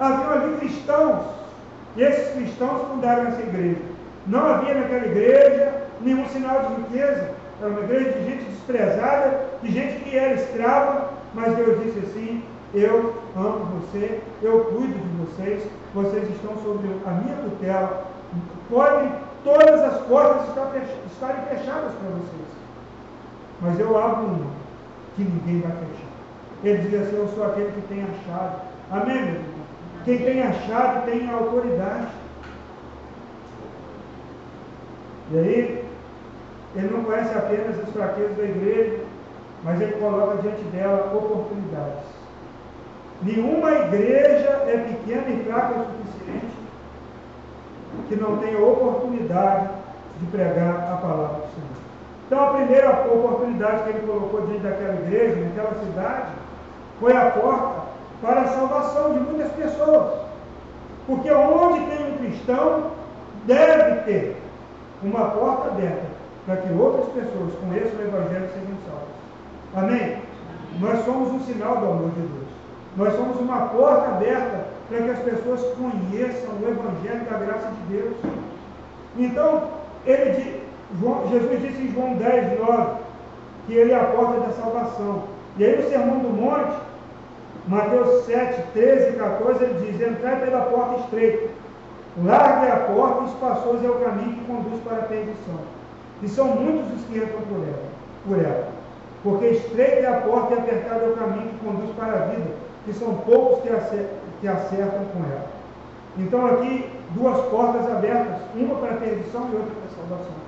[0.00, 1.24] haviam ali cristãos.
[1.96, 3.80] E esses cristãos fundaram essa igreja.
[4.26, 7.30] Não havia naquela igreja nenhum sinal de riqueza.
[7.60, 12.44] Era uma igreja de gente desprezada, de gente que era escrava, mas Deus disse assim:
[12.72, 15.62] Eu amo você, eu cuido de vocês,
[15.94, 18.04] vocês estão sob a minha tutela.
[18.70, 19.12] Podem
[19.44, 22.67] todas as portas estarem fechadas para vocês.
[23.60, 24.50] Mas eu abro uma
[25.16, 26.08] que ninguém vai fechar.
[26.62, 28.56] Ele diz assim: Eu sou aquele que tem a chave.
[28.90, 29.58] Amém, meu irmão?
[30.04, 32.08] Quem tem a chave tem a autoridade.
[35.30, 35.84] E aí,
[36.74, 39.04] ele não conhece apenas as fraquezas da igreja,
[39.64, 42.04] mas ele coloca diante dela oportunidades.
[43.22, 46.58] Nenhuma igreja é pequena e fraca o suficiente
[48.08, 49.70] que não tenha oportunidade
[50.20, 51.77] de pregar a palavra do Senhor.
[52.28, 56.26] Então, a primeira oportunidade que ele colocou diante daquela igreja, naquela cidade,
[57.00, 57.88] foi a porta
[58.20, 60.20] para a salvação de muitas pessoas.
[61.06, 62.90] Porque onde tem um cristão,
[63.46, 64.36] deve ter
[65.02, 66.06] uma porta aberta
[66.44, 69.08] para que outras pessoas conheçam o Evangelho e sejam salvas.
[69.74, 70.18] Amém?
[70.80, 72.48] Nós somos um sinal do amor de Deus.
[72.94, 77.96] Nós somos uma porta aberta para que as pessoas conheçam o Evangelho da graça de
[77.96, 78.16] Deus.
[79.16, 79.62] Então,
[80.04, 80.67] ele,
[81.00, 83.00] João, Jesus disse em João 10, 9,
[83.66, 85.24] que ele é a porta da salvação.
[85.56, 86.76] E aí no Sermão do Monte,
[87.66, 91.50] Mateus 7, 13 e 14, ele diz, entrai pela porta estreita,
[92.24, 95.60] larga a porta e espaçoso é o caminho que conduz para a perdição.
[96.22, 97.84] E são muitos os que entram por ela,
[98.26, 98.68] por ela.
[99.22, 102.50] Porque estreita é a porta e apertado é o caminho que conduz para a vida,
[102.84, 105.46] que são poucos que acertam, que acertam com ela.
[106.16, 110.47] Então aqui, duas portas abertas, uma para a perdição e outra para a salvação.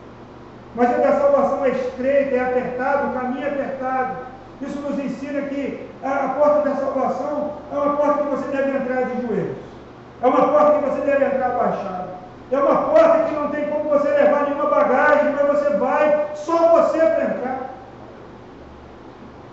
[0.75, 4.17] Mas a da salvação é estreita, é apertada, o caminho é apertado.
[4.63, 9.03] Isso nos ensina que a porta da salvação é uma porta que você deve entrar
[9.03, 9.57] de joelhos.
[10.23, 12.11] É uma porta que você deve entrar baixado.
[12.53, 16.69] É uma porta que não tem como você levar nenhuma bagagem, mas você vai, só
[16.69, 17.71] você para entrar.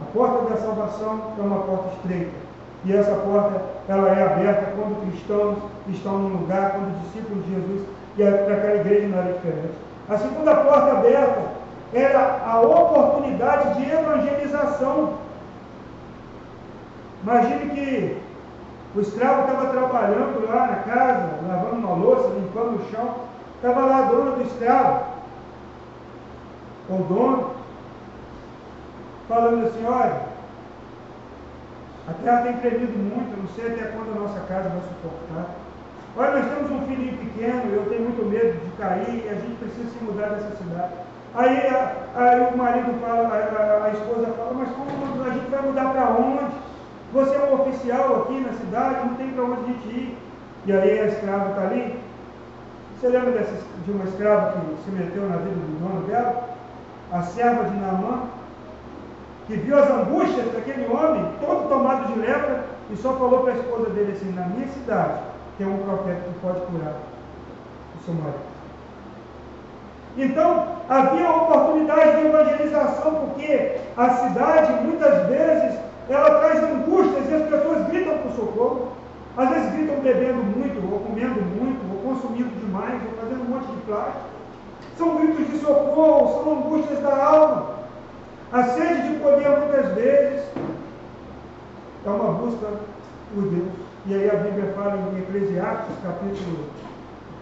[0.02, 2.32] A porta da salvação é uma porta estreita.
[2.86, 5.58] E essa porta ela é aberta quando cristãos
[5.90, 7.82] estão no lugar, quando discípulos de Jesus,
[8.18, 9.87] e para aquela igreja não era diferente.
[10.10, 11.42] A segunda porta aberta
[11.94, 15.16] era a oportunidade de evangelização.
[17.24, 18.22] Imagine que
[18.96, 23.16] o escravo estava trabalhando lá na casa, lavando uma louça, limpando o chão,
[23.56, 25.06] estava lá a dona do escravo,
[26.90, 27.52] ou dono,
[29.28, 30.22] falando assim, olha,
[32.08, 35.67] a terra tem tremido muito, não sei até quando a nossa casa vai suportar.
[36.20, 39.56] Olha, nós temos um filhinho pequeno, eu tenho muito medo de cair, e a gente
[39.60, 40.94] precisa se mudar dessa cidade.
[41.36, 41.62] Aí,
[42.16, 46.10] aí o marido fala, a, a, esposa fala, mas como a gente vai mudar para
[46.10, 46.46] onde?
[47.14, 50.18] Você é um oficial aqui na cidade, não tem para onde a gente ir.
[50.66, 52.00] E aí a escrava está ali.
[52.96, 53.54] Você lembra dessa,
[53.86, 56.50] de uma escrava que se meteu na vida do dono dela?
[57.12, 58.24] A serva de Naamã,
[59.46, 63.58] que viu as angústias daquele homem, todo tomado de lepra, e só falou para a
[63.58, 66.94] esposa dele assim, na minha cidade tem um profeta que pode curar
[68.00, 68.58] o seu marido.
[70.18, 77.50] Então, havia oportunidade de evangelização, porque a cidade, muitas vezes, ela traz angústias e as
[77.50, 78.88] pessoas gritam por socorro.
[79.36, 83.68] Às vezes gritam bebendo muito, ou comendo muito, ou consumindo demais, ou fazendo um monte
[83.68, 84.26] de plástico.
[84.98, 87.78] São gritos de socorro, são angústias da alma.
[88.52, 90.46] A sede de poder, muitas vezes,
[92.06, 92.68] é uma busca
[93.36, 93.87] por Deus.
[94.10, 96.70] E aí a Bíblia fala em Eclesiastes, capítulo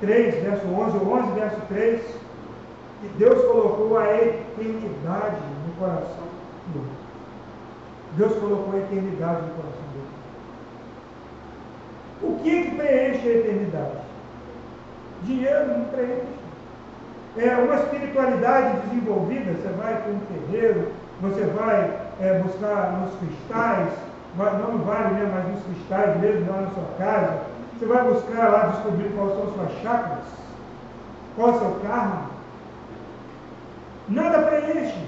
[0.02, 2.02] 3, verso 11, ou 11, verso 3,
[3.02, 6.26] que Deus colocou a eternidade no coração
[6.74, 6.92] do homem.
[8.18, 10.08] Deus colocou a eternidade no coração dele.
[12.24, 13.98] O que, que preenche a eternidade?
[15.22, 16.46] Dinheiro não preenche.
[17.38, 23.90] É uma espiritualidade desenvolvida, você vai para um terreiro, você vai é, buscar nos cristais,
[24.38, 27.40] não vale né, mas nos cristais mesmo, lá na sua casa,
[27.74, 30.24] você vai buscar lá descobrir quais são as suas chakras,
[31.36, 32.36] qual é o seu karma,
[34.08, 35.04] Nada preenche.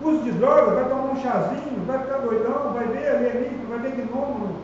[0.00, 4.06] Uso de droga, vai tomar um chazinho, vai ficar doidão, vai ver alienígena, vai ver
[4.06, 4.56] gnomo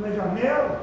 [0.00, 0.80] na janela.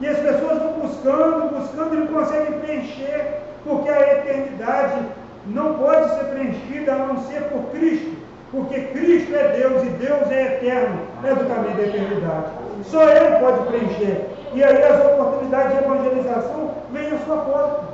[0.00, 5.06] E as pessoas vão buscando, buscando e não conseguem preencher, porque a eternidade
[5.46, 8.16] não pode ser preenchida a não ser por Cristo.
[8.56, 12.46] Porque Cristo é Deus e Deus é eterno, é do caminho da eternidade.
[12.84, 14.30] Só Ele pode preencher.
[14.54, 17.84] E aí as oportunidades de evangelização vêm à sua porta.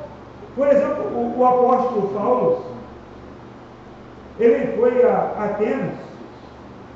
[0.54, 2.66] Por exemplo, o, o apóstolo Paulo,
[4.38, 5.96] ele foi a Atenas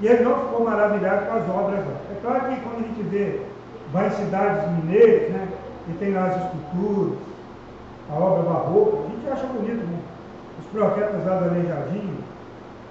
[0.00, 1.94] e ele não ficou maravilhado com as obras lá.
[2.12, 3.40] É claro que quando a gente vê,
[3.92, 5.48] vai em cidades mineiras, né,
[5.88, 7.18] e tem lá as esculturas,
[8.12, 9.98] a obra barroca, a gente acha bonito, né?
[10.61, 12.25] Os profetas lá do Aleijadinho,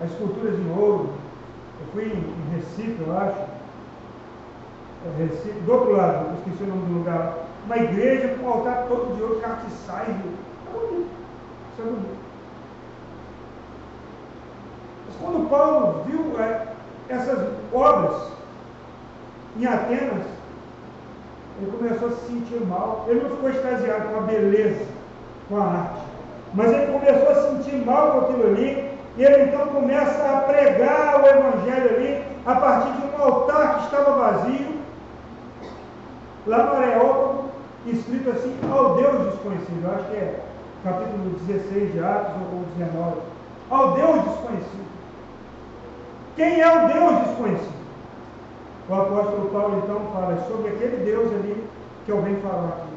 [0.02, 1.10] as esculturas em ouro.
[1.80, 3.40] Eu fui em Recife, eu acho.
[5.06, 7.38] É, Recife, do outro lado, eu esqueci o nome do lugar.
[7.66, 10.10] Uma igreja com um altar todo de ouro, castiçais.
[10.10, 11.10] É bonito.
[11.74, 12.26] Isso é bonito.
[15.22, 16.68] Quando Paulo viu é,
[17.10, 18.32] essas obras
[19.58, 20.26] em Atenas,
[21.60, 23.06] ele começou a se sentir mal.
[23.08, 24.86] Ele não ficou extasiado com a beleza,
[25.48, 26.02] com a arte,
[26.54, 28.85] mas ele começou a se sentir mal com aquilo ali.
[29.18, 33.84] E ele então começa a pregar o Evangelho ali, a partir de um altar que
[33.86, 34.76] estava vazio,
[36.46, 37.46] lá no Areópago,
[37.86, 39.84] escrito assim, ao Deus desconhecido.
[39.84, 40.40] Eu acho que é
[40.84, 43.16] capítulo 16 de Atos ou 19.
[43.70, 44.86] Ao Deus desconhecido.
[46.36, 47.86] Quem é o Deus desconhecido?
[48.88, 51.64] O apóstolo Paulo então fala sobre aquele Deus ali
[52.06, 52.96] que eu venho falar aqui.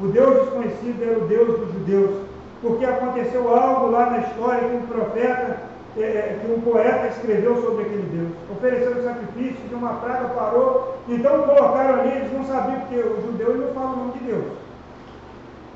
[0.00, 2.23] O Deus desconhecido era o Deus dos judeus,
[2.64, 5.58] porque aconteceu algo lá na história que um profeta,
[5.98, 8.32] é, é que um poeta escreveu sobre aquele Deus.
[8.56, 13.54] Ofereceu sacrifício, de uma praga parou, então colocaram ali, eles não sabiam, porque o judeu
[13.54, 14.44] não fala o nome de Deus.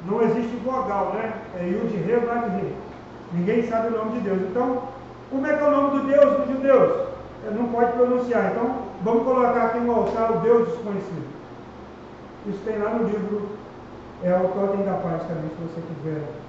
[0.06, 1.34] Não existe vogal, né?
[1.60, 2.72] É Yud Re, Vav Re.
[3.34, 4.40] Ninguém sabe o nome de Deus.
[4.50, 4.82] Então,
[5.30, 7.08] como é que é o nome do Deus dos judeus?
[7.54, 8.52] Não pode pronunciar.
[8.52, 11.28] Então, vamos colocar aqui no altar o Deus desconhecido.
[12.46, 13.48] Isso tem lá no livro,
[14.22, 16.47] é o Totem da Paz também, se você quiser.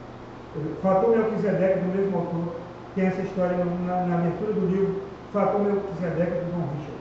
[0.81, 2.55] Fator Melquisedeque, do mesmo autor,
[2.95, 6.99] tem essa história na, na abertura do livro, Fator Melquisedeque, do John Richards.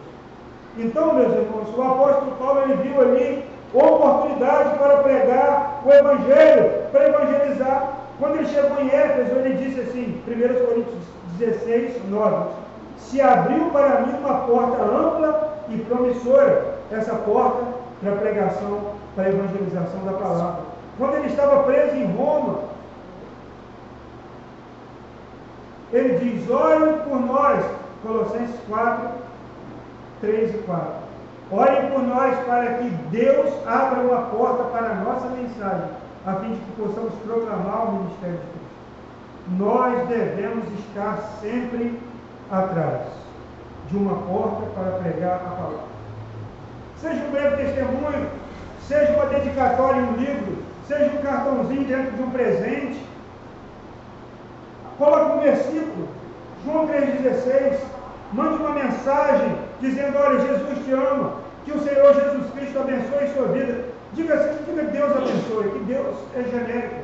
[0.77, 7.09] Então, meus irmãos, o apóstolo Paulo ele viu ali oportunidade para pregar o Evangelho, para
[7.09, 7.93] evangelizar.
[8.19, 11.05] Quando ele chegou em Éfeso, ele disse assim, 1 Coríntios
[11.39, 12.51] 16, 9.
[12.97, 17.65] Se abriu para mim uma porta ampla e promissora, essa porta
[18.03, 18.81] para pregação,
[19.15, 20.63] para evangelização da palavra.
[20.97, 22.61] Quando ele estava preso em Roma,
[25.93, 27.65] ele diz: Olhem por nós,
[28.03, 29.09] Colossenses 4,
[30.21, 30.85] 3 e 4.
[31.51, 35.91] Olhem por nós para que Deus abra uma porta para a nossa mensagem,
[36.27, 38.59] a fim de que possamos proclamar o ministério de Cristo
[39.57, 41.99] nós devemos estar sempre
[42.51, 43.07] atrás
[43.89, 45.89] de uma porta para pregar a palavra.
[47.01, 48.29] Seja um breve testemunho,
[48.87, 53.08] seja uma dedicatória em um livro, seja um cartãozinho dentro de um presente.
[54.99, 56.09] Coloque um versículo,
[56.65, 57.79] João 3,16,
[58.33, 61.33] Mande uma mensagem dizendo: Olha, Jesus te ama,
[61.65, 63.85] que o Senhor Jesus Cristo abençoe sua vida.
[64.13, 67.03] Diga assim: diga Deus abençoe, que Deus é genérico.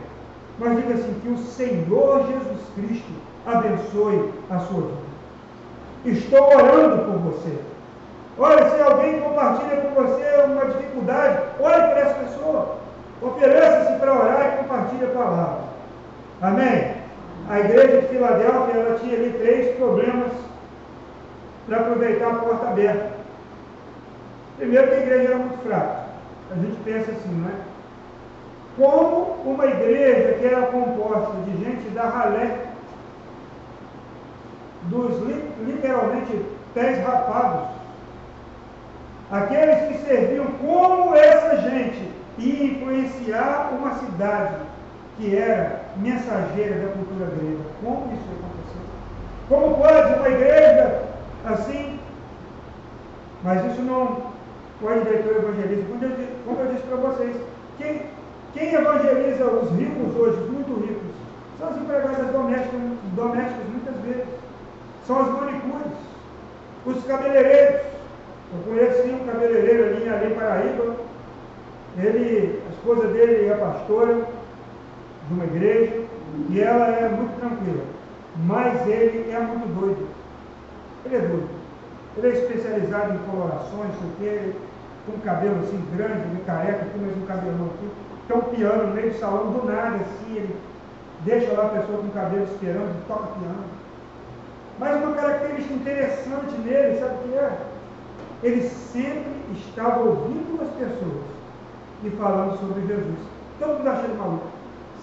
[0.59, 3.12] Mas diga assim: que o Senhor Jesus Cristo
[3.47, 5.14] abençoe a sua vida.
[6.05, 7.59] Estou orando por você.
[8.36, 12.76] Olha, se alguém compartilha com você uma dificuldade, olhe para essa pessoa.
[13.22, 15.61] Ofereça-se para orar e compartilhe a palavra.
[16.42, 17.04] Amém?
[17.49, 20.32] A igreja de Filadélfia ela tinha ali três problemas
[21.66, 23.12] para aproveitar a porta aberta.
[24.57, 26.05] Primeiro que a igreja era muito fraca.
[26.51, 27.53] A gente pensa assim, não é?
[28.76, 32.61] Como uma igreja que era composta de gente da ralé,
[34.84, 35.18] dos
[35.66, 37.68] literalmente pés rapados,
[39.30, 44.57] aqueles que serviam como essa gente ia influenciar uma cidade
[45.17, 47.65] que era mensageira da cultura grega.
[47.83, 48.83] Como isso aconteceu?
[49.49, 51.03] Como pode uma igreja
[51.45, 52.01] assim?
[53.43, 54.23] Mas isso não
[54.81, 55.85] pode diretor evangelista.
[56.45, 57.37] Como eu, disse para vocês,
[57.79, 58.03] quem,
[58.55, 61.15] quem evangeliza os ricos hoje, os muito ricos,
[61.59, 62.81] são as empregadas domésticas,
[63.15, 64.35] domésticas muitas vezes.
[65.07, 65.93] São as manicures,
[66.87, 67.83] os cabeleireiros.
[68.53, 70.97] Eu conheci um cabeleireiro ali em Paraíba.
[71.99, 74.27] Ele, a esposa dele é pastora
[75.29, 76.05] de uma igreja
[76.49, 77.85] e ela é muito tranquila.
[78.47, 80.09] Mas ele é muito doido.
[81.05, 81.49] Ele é doido.
[82.16, 84.53] Ele é especializado em colorações, porque
[85.07, 87.89] com um cabelo assim grande, de careca, aqui, mas um cabelão aqui.
[88.27, 90.57] Tem um piano no meio do salão, do nada assim, ele
[91.20, 93.64] deixa lá a pessoa com o cabelo esperando toca piano.
[94.79, 97.59] Mas uma característica interessante nele, sabe o que é?
[98.43, 101.22] Ele sempre estava ouvindo as pessoas
[102.03, 103.18] e falando sobre Jesus.
[103.59, 104.54] Todo mundo acha ele maluco.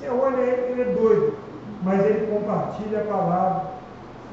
[0.01, 1.35] Você olha ele, ele é doido,
[1.83, 3.61] mas ele compartilha a palavra.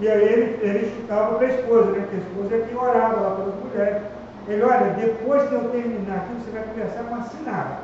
[0.01, 2.01] E aí ele, ele ficava para a esposa, né?
[2.01, 4.03] Porque a esposa é quem orava lá pelas mulheres.
[4.49, 7.79] Ele, olha, depois que eu terminar aqui, você vai conversar com a Sinara.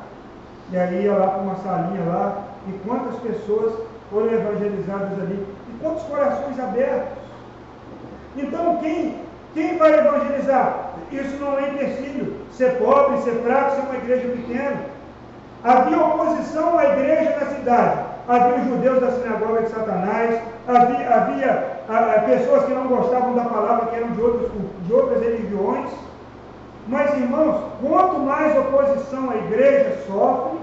[0.73, 3.75] E aí ia lá para uma salinha lá, e quantas pessoas
[4.11, 7.19] foram evangelizadas ali, e quantos corações abertos.
[8.35, 9.21] Então, quem,
[9.53, 10.93] quem vai evangelizar?
[11.13, 12.35] Isso não é empecilho.
[12.51, 14.94] Ser pobre, ser fraco, ser uma igreja pequena.
[15.65, 17.99] Havia oposição à igreja na cidade.
[18.29, 23.45] Havia judeus da sinagoga de Satanás, havia, havia a, a, pessoas que não gostavam da
[23.45, 24.51] palavra, que eram de, outros,
[24.87, 25.91] de outras religiões.
[26.87, 30.59] Mas, irmãos, quanto mais oposição a igreja sofre,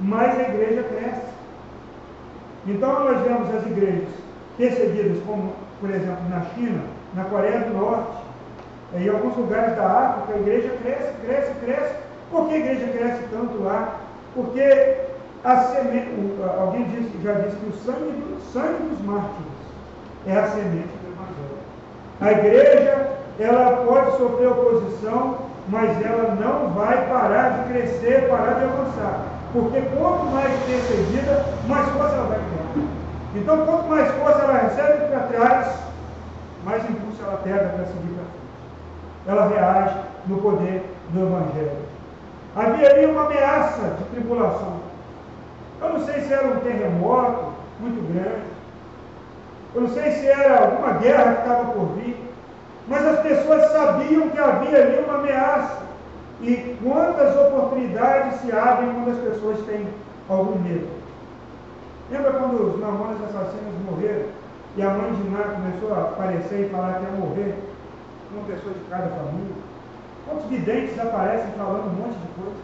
[0.00, 1.26] mais a igreja cresce.
[2.66, 4.08] Então, nós vemos as igrejas
[4.56, 6.82] perseguidas, como, por exemplo, na China,
[7.14, 8.16] na Coreia do Norte,
[8.94, 11.94] em alguns lugares da África, a igreja cresce, cresce, cresce.
[12.30, 14.05] Por que a igreja cresce tanto lá?
[14.36, 14.96] Porque
[15.42, 16.10] a semente,
[16.60, 19.56] alguém disse, já disse que o sangue, do, sangue dos mártires
[20.26, 21.56] é a semente do Evangelho.
[22.20, 28.64] A igreja, ela pode sofrer oposição, mas ela não vai parar de crescer, parar de
[28.64, 29.24] avançar.
[29.54, 32.86] Porque quanto mais perseguida, mais força ela vai criar.
[33.36, 35.78] Então, quanto mais força ela recebe para trás,
[36.62, 38.46] mais impulso ela pega para seguir para frente.
[39.28, 41.85] Ela reage no poder do Evangelho.
[42.56, 44.80] Havia ali uma ameaça de tribulação.
[45.82, 48.46] Eu não sei se era um terremoto muito grande,
[49.74, 52.16] eu não sei se era alguma guerra que estava por vir,
[52.88, 55.84] mas as pessoas sabiam que havia ali uma ameaça.
[56.40, 59.86] E quantas oportunidades se abrem quando as pessoas têm
[60.26, 60.88] algum medo?
[62.10, 64.28] Lembra quando os mamonas assassinos morreram
[64.76, 67.54] e a mãe de Ná começou a aparecer e falar que ia morrer?
[68.32, 69.65] Uma pessoa de cada família.
[70.26, 72.56] Quantos videntes aparecem falando um monte de coisa?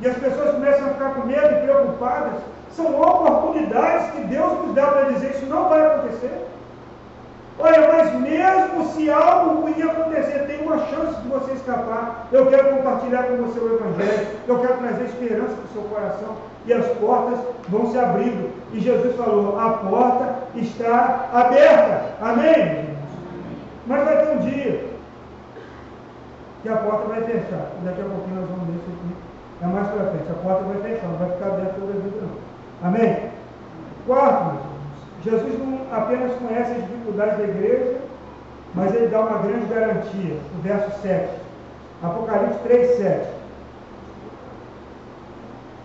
[0.00, 2.40] E as pessoas começam a ficar com medo e preocupadas.
[2.74, 6.46] São oportunidades que Deus nos dá para dizer isso não vai acontecer.
[7.58, 12.28] Olha, mas mesmo se algo ruim acontecer, tem uma chance de você escapar.
[12.32, 14.26] Eu quero compartilhar com você o Evangelho.
[14.48, 16.36] Eu quero trazer esperança para o seu coração.
[16.64, 17.38] E as portas
[17.68, 18.50] vão se abrindo.
[18.72, 22.14] E Jesus falou: a porta está aberta.
[22.22, 22.88] Amém?
[23.86, 24.91] Mas vai ter um dia
[26.62, 27.66] que a porta vai fechar.
[27.84, 29.14] Daqui a pouquinho nós vamos ver isso aqui.
[29.62, 30.30] É mais para frente.
[30.30, 32.88] A porta vai fechar, não vai ficar aberta toda a vida, não.
[32.88, 33.30] Amém?
[34.06, 34.56] Quarto,
[35.24, 37.96] Jesus não apenas conhece as dificuldades da igreja,
[38.74, 41.28] mas ele dá uma grande garantia, no verso 7.
[42.02, 43.26] Apocalipse 3, 7.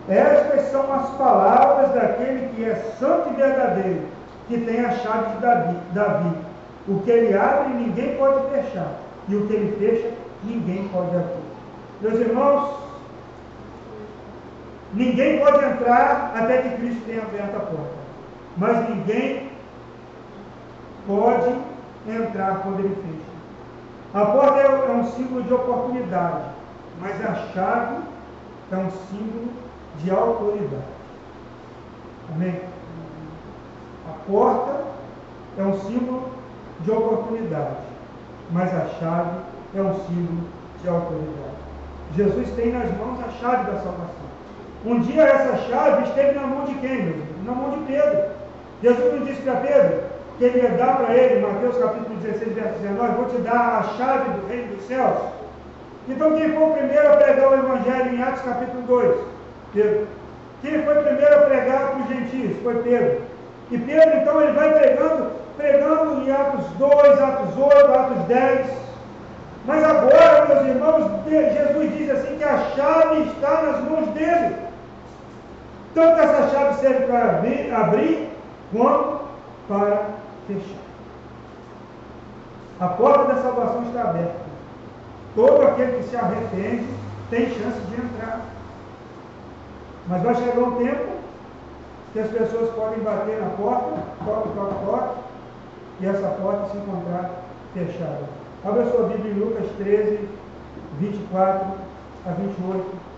[0.08, 4.02] Estas são as palavras daquele que é santo e verdadeiro,
[4.48, 5.76] que tem a chave de Davi.
[5.92, 6.32] Davi.
[6.88, 8.94] O que ele abre, ninguém pode fechar.
[9.28, 10.10] E o que ele fecha,
[10.44, 11.48] ninguém pode abrir.
[12.00, 12.74] Meus irmãos,
[14.94, 17.98] ninguém pode entrar até que Cristo tenha aberto a porta
[18.58, 19.50] mas ninguém
[21.06, 21.54] pode
[22.06, 23.38] entrar quando ele fecha.
[24.14, 26.44] A porta é, é um símbolo de oportunidade,
[27.00, 28.02] mas a chave
[28.72, 29.52] é um símbolo
[30.02, 30.82] de autoridade.
[32.34, 32.60] Amém?
[34.08, 34.84] A porta
[35.56, 36.30] é um símbolo
[36.80, 37.76] de oportunidade,
[38.50, 39.38] mas a chave
[39.74, 40.48] é um símbolo
[40.82, 41.58] de autoridade.
[42.16, 44.28] Jesus tem nas mãos a chave da salvação.
[44.86, 47.16] Um dia essa chave esteve na mão de quem, meu?
[47.44, 48.24] Na mão de Pedro.
[48.82, 50.00] Jesus não disse para Pedro
[50.38, 53.82] que ele ia dar para ele, Mateus capítulo 16, verso 19, vou te dar a
[53.96, 55.18] chave do reino dos céus.
[56.08, 59.18] Então quem foi o primeiro a pregar o evangelho em Atos capítulo 2?
[59.74, 60.06] Pedro.
[60.62, 62.62] Quem foi o primeiro a pregar para os gentios?
[62.62, 63.20] Foi Pedro.
[63.70, 68.66] E Pedro, então, ele vai pregando, pregando em Atos 2, Atos 8, Atos 10.
[69.68, 74.56] Mas agora, meus irmãos, Jesus diz assim que a chave está nas mãos dele.
[75.94, 77.36] Tanto essa chave serve para
[77.82, 78.30] abrir,
[78.72, 79.20] quanto
[79.68, 80.06] para
[80.46, 80.78] fechar.
[82.80, 84.40] A porta da salvação está aberta.
[85.34, 86.86] Todo aquele que se arrepende
[87.28, 88.40] tem chance de entrar.
[90.06, 91.08] Mas vai chegar um tempo
[92.14, 95.18] que as pessoas podem bater na porta, toque, toque, toque,
[96.00, 97.30] e essa porta se encontrar
[97.74, 98.37] fechada.
[98.64, 100.28] Abra sua Bíblia em Lucas 13,
[100.98, 101.74] 24
[102.26, 103.08] a 28.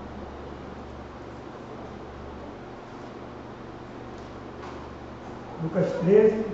[5.63, 6.45] Lucas 13,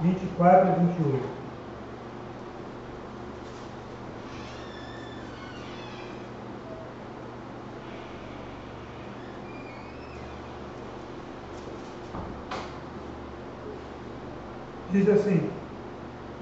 [0.00, 1.41] vinte e quatro a vinte e oito.
[14.92, 15.50] Diz assim: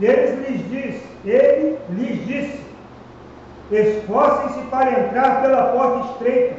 [0.00, 2.60] Eles lhes diz, ele lhes disse:
[3.70, 6.56] Esforcem-se para entrar pela porta estreita,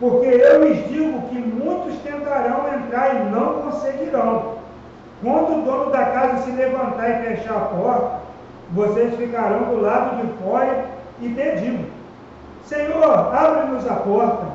[0.00, 4.60] porque eu lhes digo que muitos tentarão entrar e não conseguirão.
[5.22, 8.20] Quando o dono da casa se levantar e fechar a porta,
[8.70, 10.86] vocês ficarão do lado de fora
[11.20, 11.86] e pedindo:
[12.64, 14.46] Senhor, abre-nos a porta.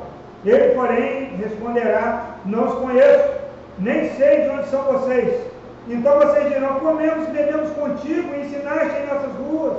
[0.44, 3.30] Ele, porém, responderá: Não os conheço,
[3.78, 5.45] nem sei de onde são vocês.
[5.88, 9.76] Então vocês dirão: Comemos bebemos contigo ensinaste em nossas ruas.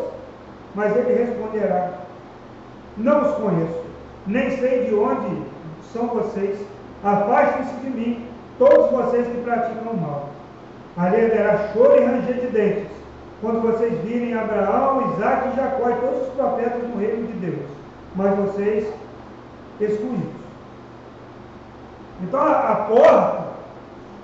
[0.73, 1.91] Mas ele responderá:
[2.97, 3.83] Não os conheço,
[4.25, 5.43] nem sei de onde
[5.91, 6.59] são vocês.
[7.03, 8.27] Afastem-se de mim,
[8.57, 10.29] todos vocês que praticam mal.
[10.97, 12.91] Ali haverá choro e ranger de dentes,
[13.39, 17.69] quando vocês virem Abraão, Isaac e Jacó e todos os profetas no reino de Deus.
[18.15, 18.87] Mas vocês
[19.79, 20.37] excluídos.
[22.23, 23.36] Então a, a porta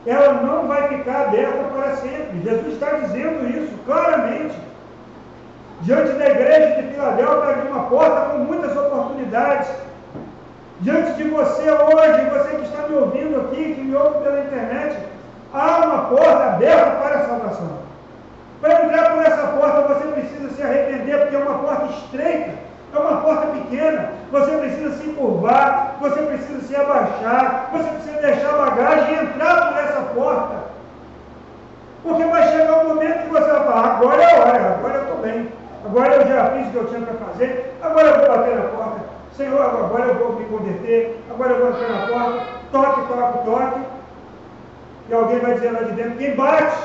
[0.05, 2.41] ela não vai ficar aberta para sempre.
[2.43, 4.55] Jesus está dizendo isso claramente.
[5.81, 9.69] Diante da igreja de Filadélfia havia uma porta com muitas oportunidades.
[10.81, 14.97] Diante de você hoje, você que está me ouvindo aqui, que me ouve pela internet,
[15.53, 17.83] há uma porta aberta para a salvação.
[18.59, 22.51] Para entrar por essa porta, você precisa se arrepender, porque é uma porta estreita,
[22.93, 24.22] é uma porta pequena.
[24.33, 29.77] Você precisa se curvar, você precisa se abaixar, você precisa deixar a bagagem entrar por
[29.79, 30.55] essa porta.
[32.01, 35.01] Porque vai chegar um momento que você vai falar: agora é a hora, agora eu
[35.03, 35.53] estou bem,
[35.85, 38.69] agora eu já fiz o que eu tinha para fazer, agora eu vou bater na
[38.69, 38.99] porta.
[39.37, 43.81] Senhor, agora eu vou me converter, agora eu vou entrar na porta, toque, toque, toque.
[45.09, 46.77] E alguém vai dizer lá de dentro: quem bate?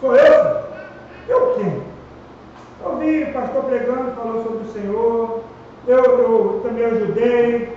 [0.00, 0.64] Sou eu?
[1.28, 1.85] Eu quem?
[2.86, 5.40] Eu vi o pastor pregando, falou sobre o Senhor,
[5.88, 7.76] eu, eu também ajudei,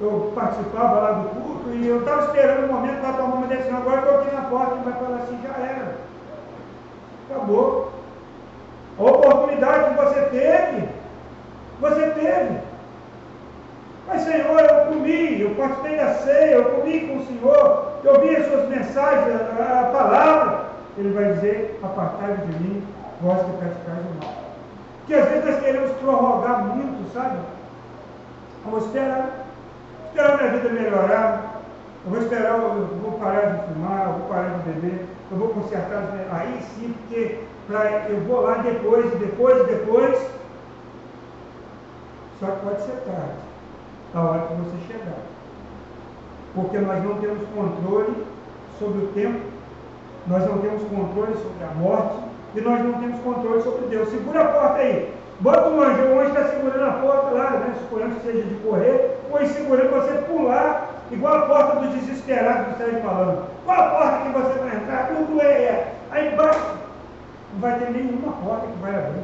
[0.00, 3.76] eu participava lá do culto e eu estava esperando o momento para tomar uma decisão.
[3.76, 5.96] Agora estou aqui na porta e vai falar assim, já era.
[7.30, 7.92] Acabou.
[8.98, 10.88] A oportunidade que você teve,
[11.80, 12.58] você teve.
[14.06, 18.34] Mas Senhor, eu comi, eu participei da ceia, eu comi com o Senhor, eu vi
[18.34, 20.68] as suas mensagens, a, a palavra.
[20.96, 22.82] Ele vai dizer, apartai de mim,
[23.20, 24.34] vós que praticais o mal.
[24.98, 27.38] Porque às vezes nós queremos prorrogar muito, sabe?
[28.64, 29.46] Vamos esperar.
[30.06, 31.58] Esperar minha vida melhorar.
[32.04, 35.48] Eu vou esperar, eu vou parar de fumar, eu vou parar de beber, eu vou
[35.48, 36.04] consertar.
[36.30, 40.18] Aí sim, porque pra, eu vou lá depois, depois, depois.
[42.38, 43.40] Só que pode ser tarde,
[44.14, 45.18] a hora que você chegar.
[46.54, 48.26] Porque nós não temos controle
[48.78, 49.40] sobre o tempo,
[50.26, 52.27] nós não temos controle sobre a morte,
[52.60, 54.08] nós não temos controle sobre Deus.
[54.10, 55.14] Segura a porta aí.
[55.40, 57.74] Bota um anjo, o anjo está segurando a porta lá, né?
[57.78, 62.70] suponhamos que seja de correr, ou segurando você pular, igual a porta do desesperado que
[62.72, 63.44] está aí falando.
[63.64, 65.08] Qual a porta que você vai entrar?
[65.08, 65.92] Tudo é.
[66.10, 66.60] Aí embaixo
[67.52, 69.22] não vai ter nenhuma porta que vai abrir.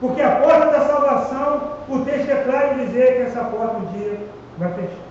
[0.00, 3.86] Porque a porta da salvação, o texto é claro em dizer que essa porta um
[3.86, 4.18] dia
[4.56, 5.08] vai fechar.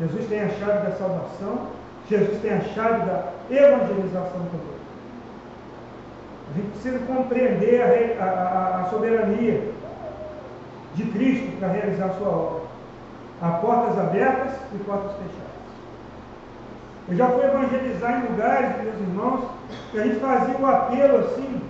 [0.00, 1.66] Jesus tem a chave da salvação,
[2.08, 4.77] Jesus tem a chave da evangelização também.
[6.50, 9.72] A gente precisa compreender a, a, a soberania
[10.94, 12.62] de Cristo para realizar a sua obra.
[13.40, 15.48] Há portas abertas e portas fechadas.
[17.08, 19.44] Eu já fui evangelizar em lugares, meus irmãos,
[19.90, 21.60] que a gente fazia o apelo assim,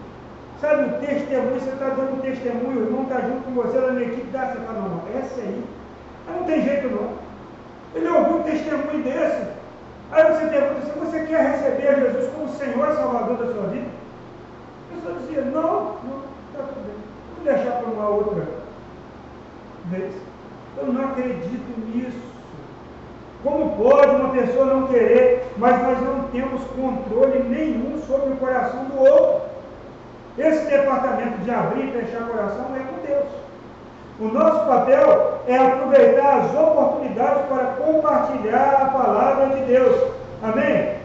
[0.61, 4.03] sabe, o testemunho, você está dando um testemunho, o irmão está junto com você na
[4.03, 5.65] equipe, dá, você fala, não, essa aí,
[6.27, 7.11] não tem jeito não.
[7.95, 9.49] Ele ouviu um testemunho desse.
[10.11, 13.98] Aí você pergunta se você quer receber Jesus como Senhor e Salvador da sua vida?
[14.91, 16.97] A pessoa dizia, não, não, está tudo bem.
[17.37, 18.47] Vou deixar para uma outra
[19.87, 20.15] vez.
[20.77, 22.29] Eu não acredito nisso.
[23.43, 28.85] Como pode uma pessoa não querer, mas nós não temos controle nenhum sobre o coração
[28.87, 29.49] do outro?
[30.37, 33.27] Esse departamento de abrir e fechar o coração é com Deus.
[34.21, 40.13] O nosso papel é aproveitar as oportunidades para compartilhar a palavra de Deus.
[40.43, 40.98] Amém?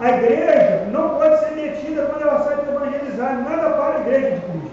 [0.00, 3.34] A igreja não pode ser detida quando ela sai para evangelizar.
[3.42, 4.70] Nada para a igreja de Cristo.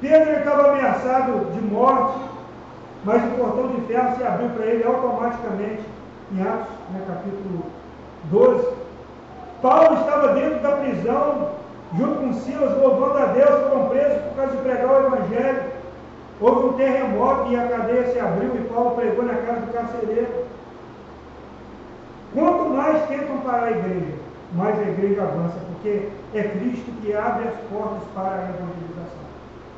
[0.00, 2.18] Pedro estava ameaçado de morte,
[3.04, 5.82] mas o portão de ferro se abriu para ele automaticamente,
[6.32, 7.66] em Atos, né, capítulo
[8.24, 8.68] 12.
[9.62, 11.50] Paulo estava dentro da prisão,
[11.96, 15.62] junto com Silas, louvando a Deus, foram presos por causa de pregar o Evangelho.
[16.40, 20.46] Houve um terremoto e a cadeia se abriu e Paulo pregou na casa do carcereiro.
[22.34, 24.14] Quanto mais tentam parar a igreja,
[24.52, 29.20] mais a igreja avança, porque é Cristo que abre as portas para a evangelização.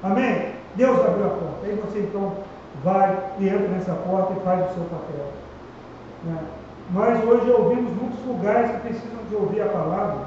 [0.03, 0.53] Amém?
[0.75, 1.65] Deus abriu a porta.
[1.65, 2.33] Aí você então
[2.85, 5.33] vai e entra nessa porta e faz o seu papel.
[6.25, 6.39] Né?
[6.91, 10.27] Mas hoje ouvimos muitos lugares que precisam de ouvir a palavra.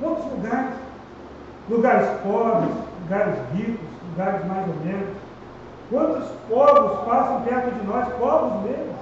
[0.00, 0.74] Quantos lugares?
[1.68, 5.16] Lugares pobres, lugares ricos, lugares mais ou menos.
[5.90, 8.95] Quantos povos passam perto de nós, povos mesmo?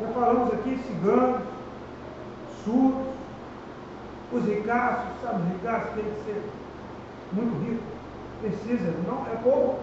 [0.00, 1.42] Já falamos aqui ciganos,
[2.64, 3.14] surdos,
[4.32, 6.42] os ricaços, sabe, os ricaços tem que ser
[7.32, 7.82] muito rico,
[8.40, 9.78] precisa, não, é povo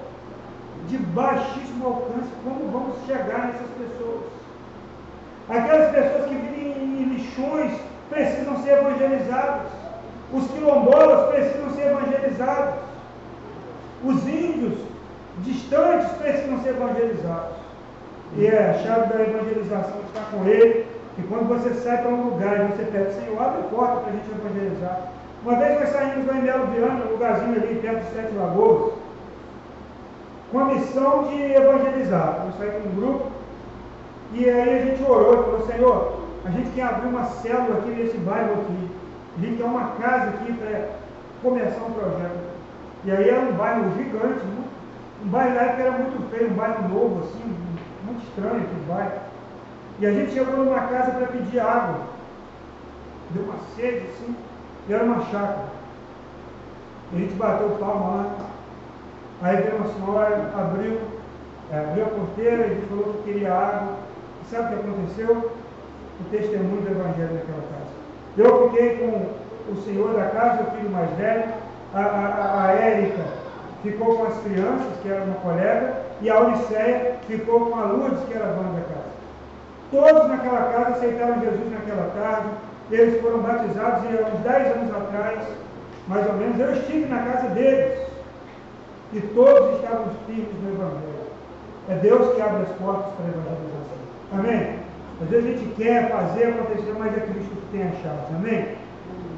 [0.87, 4.23] de baixíssimo alcance, como vamos chegar nessas pessoas?
[5.49, 9.67] Aquelas pessoas que vivem em lixões precisam ser evangelizadas.
[10.33, 12.75] Os quilombolas precisam ser evangelizados.
[14.03, 14.79] Os índios
[15.39, 17.60] distantes precisam ser evangelizados.
[18.37, 20.85] E é a chave da evangelização está com ele.
[21.17, 24.15] E quando você sai para um lugar e você pede, Senhor, abre porta para a
[24.15, 25.11] gente evangelizar.
[25.43, 28.93] Uma vez nós saímos lá em Belo Viana, um lugarzinho ali perto de Sete Lagoas,
[30.51, 32.45] com a missão de evangelizar.
[32.45, 33.31] Eu saí com um grupo
[34.33, 37.89] e aí a gente orou e falou, Senhor, a gente quer abrir uma célula aqui
[37.89, 38.89] nesse bairro aqui.
[39.37, 40.89] A gente quer uma casa aqui para
[41.43, 42.51] começar um projeto.
[43.03, 44.41] E aí era um bairro gigante,
[45.23, 47.55] um bairro lá que era muito feio, um bairro novo, assim,
[48.11, 49.21] muito estranho aquele bairro.
[49.99, 52.01] E a gente chegou numa casa para pedir água.
[53.31, 54.35] Deu uma sede, assim,
[54.87, 55.69] e era uma chácara.
[57.11, 58.35] E a gente bateu palma lá.
[59.41, 60.99] Aí veio uma senhora, abriu,
[61.71, 63.95] é, abriu a porteira e falou que queria água.
[64.41, 65.51] E sabe o que aconteceu?
[66.19, 67.91] O testemunho do Evangelho naquela casa.
[68.37, 71.53] Eu fiquei com o senhor da casa, o filho mais velho,
[71.93, 73.23] a, a, a Érica
[73.83, 78.23] ficou com as crianças, que era uma colega, e a Uliceia ficou com a Lourdes,
[78.27, 79.11] que era a dona da casa.
[79.91, 82.49] Todos naquela casa aceitaram Jesus naquela tarde,
[82.91, 85.39] eles foram batizados e há uns 10 anos atrás,
[86.07, 87.99] mais ou menos, eu estive na casa deles.
[89.13, 91.11] E todos estavam firmes no Evangelho.
[91.89, 94.01] É Deus que abre as portas para a evangelização.
[94.33, 94.79] Amém?
[95.21, 98.35] Às vezes a gente quer fazer acontecer, mas é Cristo que tem a chave.
[98.35, 98.77] Amém?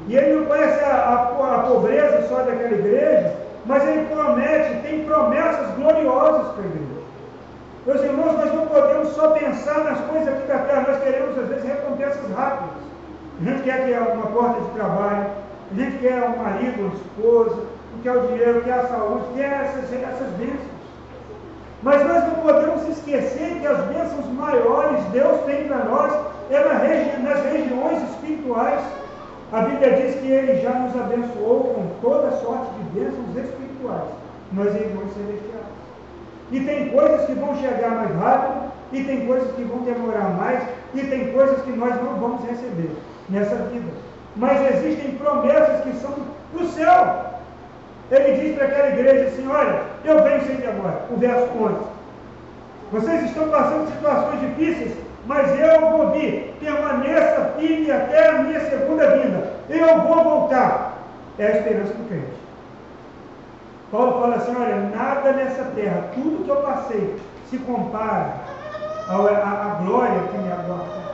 [0.06, 3.34] E ele não conhece a, a, a pobreza só daquela igreja,
[3.66, 6.94] mas ele promete, tem promessas gloriosas para a igreja.
[7.86, 11.48] Meus irmãos, nós não podemos só pensar nas coisas aqui da terra, nós queremos às
[11.48, 12.84] vezes recompensas rápidas.
[13.40, 15.26] A gente quer uma porta de trabalho,
[15.70, 17.62] a gente quer um marido, uma esposa,
[18.02, 20.74] quer o dinheiro, quer a saúde, quer essas, essas bênçãos.
[21.82, 26.12] Mas nós não podemos esquecer que as bênçãos maiores Deus tem para nós
[26.50, 28.80] é nas regiões espirituais.
[29.54, 34.08] A Bíblia diz que Ele já nos abençoou com toda sorte de bênçãos espirituais
[34.50, 35.64] nas regiões celestiais.
[36.50, 40.60] E tem coisas que vão chegar mais rápido, e tem coisas que vão demorar mais,
[40.92, 42.90] e tem coisas que nós não vamos receber
[43.28, 43.92] nessa vida.
[44.34, 46.10] Mas existem promessas que são
[46.52, 47.24] para o céu.
[48.10, 51.06] Ele diz para aquela igreja assim: Olha, eu venho sem demora.
[51.12, 51.74] O verso 11.
[52.90, 54.96] Vocês estão passando situações difíceis,
[55.26, 56.54] mas eu vou vir.
[56.60, 59.52] Permaneça firme até a minha segunda vinda.
[59.68, 60.98] Eu vou voltar.
[61.38, 62.44] É a esperança do crente.
[63.90, 67.16] Paulo fala assim: Olha, nada nessa terra, tudo que eu passei,
[67.50, 68.34] se compara
[69.08, 71.04] à, glória que me aguarda.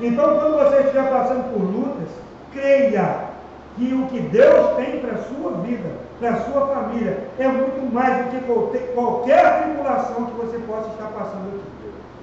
[0.00, 2.08] Então, quando você estiver passando por lutas,
[2.52, 3.32] creia
[3.76, 7.92] que o que Deus tem para a sua vida, para a sua família, é muito
[7.92, 11.71] mais do que qualquer tribulação que você possa estar passando aqui.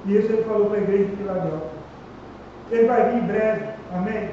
[0.05, 1.79] E isso ele falou para a igreja de Filadélfia.
[2.71, 3.65] Ele vai vir em breve.
[3.93, 4.29] Amém?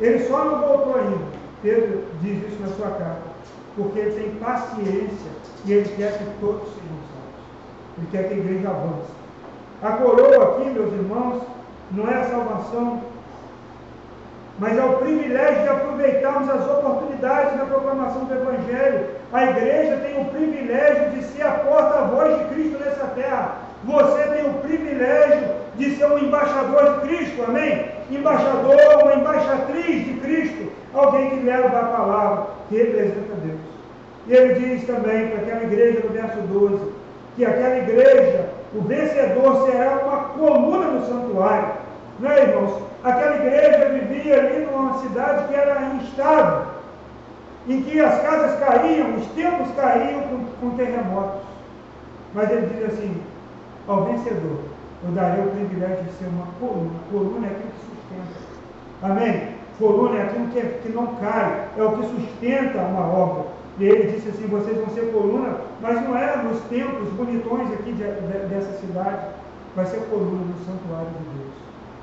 [0.00, 1.40] Ele só não voltou ainda.
[1.62, 3.30] Pedro diz isso na sua carta.
[3.76, 5.30] Porque ele tem paciência
[5.64, 7.98] e ele quer que todos sejam salvos.
[7.98, 9.10] Ele quer que a igreja avance.
[9.82, 11.42] A coroa aqui, meus irmãos,
[11.92, 13.00] não é a salvação,
[14.58, 19.06] mas é o privilégio de aproveitarmos as oportunidades da proclamação do Evangelho.
[19.32, 23.69] A igreja tem o privilégio de ser a porta-voz de Cristo nessa terra.
[23.84, 27.86] Você tem o privilégio de ser um embaixador de Cristo, amém?
[28.10, 33.60] Embaixador, uma embaixatriz de Cristo, alguém que leva a palavra, que representa Deus.
[34.26, 36.92] E ele diz também para aquela igreja no verso 12,
[37.36, 41.72] que aquela igreja, o vencedor será uma coluna no santuário.
[42.18, 42.82] Não é, irmãos?
[43.02, 46.66] Aquela igreja vivia ali numa cidade que era instável,
[47.66, 51.40] em que as casas caíam, os templos caíam com, com terremotos.
[52.34, 53.22] Mas ele diz assim:
[53.88, 54.58] ao vencedor,
[55.02, 56.98] eu darei o privilégio de ser uma coluna.
[57.10, 58.40] Coluna é aquilo que sustenta.
[59.02, 59.60] Amém?
[59.78, 63.44] Coluna é aquilo que, que não cai, é o que sustenta uma obra.
[63.78, 67.92] E ele disse assim: vocês vão ser coluna, mas não é nos templos bonitões aqui
[67.92, 69.26] de, de, dessa cidade,
[69.74, 71.54] vai ser coluna no santuário de Deus.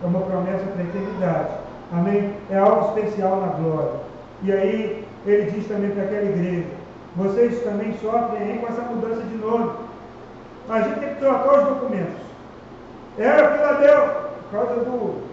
[0.04, 1.50] É uma promessa para a eternidade.
[1.94, 2.34] Amém?
[2.50, 3.92] É algo especial na glória.
[4.42, 6.66] E aí ele diz também para aquela igreja:
[7.16, 9.72] vocês também sofrem com essa mudança de nome.
[10.70, 12.22] A gente tem que trocar os documentos.
[13.18, 14.16] Era Filadélfia,
[14.50, 15.24] por causa do,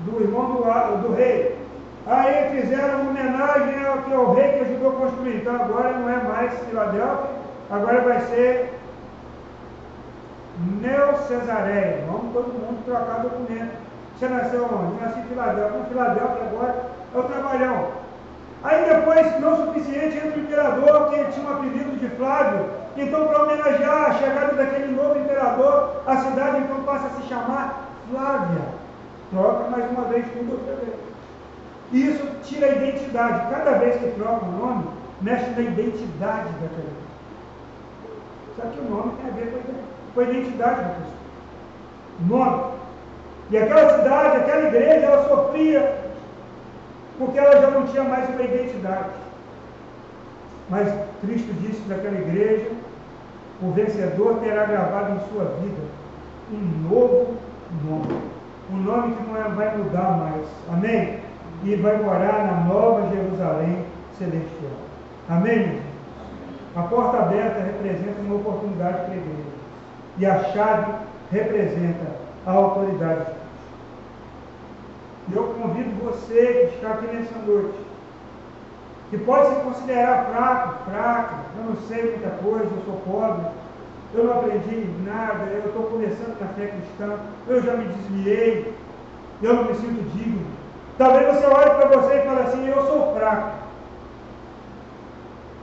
[0.00, 1.56] do irmão do, do rei.
[2.06, 5.36] Aí fizeram uma homenagem ao, ao rei que ajudou a construir.
[5.36, 7.30] Então agora não é mais Filadélfia,
[7.70, 8.78] agora vai ser
[10.80, 12.04] Neocesareia.
[12.06, 13.76] Vamos todo mundo trocar documento.
[14.18, 15.00] Você nasceu onde?
[15.00, 15.84] Nasci em Filadélfia.
[15.88, 17.97] Filadélfia agora é o trabalhão.
[18.62, 22.66] Aí depois, não suficiente, entra o imperador, que tinha um apelido de Flávio.
[22.96, 27.84] Então, para homenagear a chegada daquele novo imperador, a cidade então passa a se chamar
[28.10, 28.62] Flávia.
[29.30, 30.96] Troca mais uma vez tudo outra vez.
[31.92, 33.50] E isso tira a identidade.
[33.50, 34.88] Cada vez que troca o nome,
[35.20, 37.08] mexe na identidade daquela.
[38.56, 39.62] Só que o nome tem a ver
[40.14, 41.18] com a identidade da pessoa.
[42.26, 42.78] Nome.
[43.50, 46.07] E aquela cidade, aquela igreja, ela sofria
[47.18, 49.10] porque ela já não tinha mais uma identidade.
[50.70, 50.88] Mas
[51.20, 52.70] Cristo disse daquela igreja:
[53.60, 55.82] o vencedor terá gravado em sua vida
[56.52, 57.36] um novo
[57.84, 58.20] nome.
[58.70, 60.46] Um nome que não é, vai mudar mais.
[60.70, 61.20] Amém?
[61.64, 63.84] E vai morar na nova Jerusalém
[64.18, 64.72] celestial.
[65.28, 65.80] Amém?
[66.76, 69.58] A porta aberta representa uma oportunidade para a igreja.
[70.18, 70.92] E a chave
[71.32, 72.06] representa
[72.46, 73.37] a autoridade de.
[75.30, 77.78] E eu convido você que está aqui nessa noite,
[79.10, 83.46] que pode se considerar fraco, fraca, eu não sei muita coisa, eu sou pobre,
[84.14, 88.74] eu não aprendi nada, eu estou começando na fé cristã, eu já me desviei,
[89.42, 90.46] eu não me sinto digno.
[90.96, 93.58] Talvez você olhe para você e fale assim, eu sou fraco.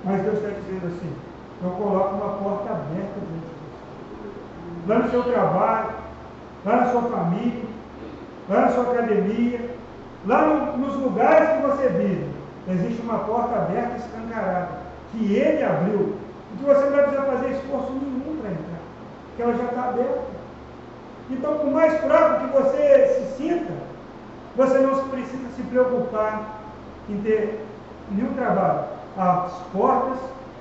[0.03, 1.13] Mas Deus está dizendo assim,
[1.63, 3.55] eu coloco uma porta aberta diante
[4.87, 5.89] lá no seu trabalho,
[6.63, 7.63] lá na sua família,
[8.49, 9.75] lá na sua academia,
[10.25, 12.29] lá no, nos lugares que você vive,
[12.67, 14.69] existe uma porta aberta e escancarada,
[15.11, 16.15] que ele abriu,
[16.53, 18.79] e que você não vai precisar fazer esforço nenhum para entrar,
[19.27, 20.35] porque ela já está aberta.
[21.29, 23.73] Então, por mais fraco que você se sinta,
[24.55, 26.61] você não precisa se preocupar
[27.09, 27.65] em ter
[28.11, 28.85] nenhum trabalho.
[29.17, 30.19] As portas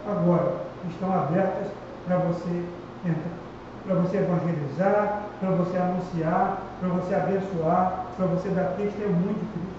[0.09, 0.55] agora
[0.89, 1.69] estão abertas
[2.07, 2.65] para você
[3.05, 3.45] entrar
[3.87, 9.75] para você evangelizar, para você anunciar, para você abençoar, para você dar testemunho de Cristo.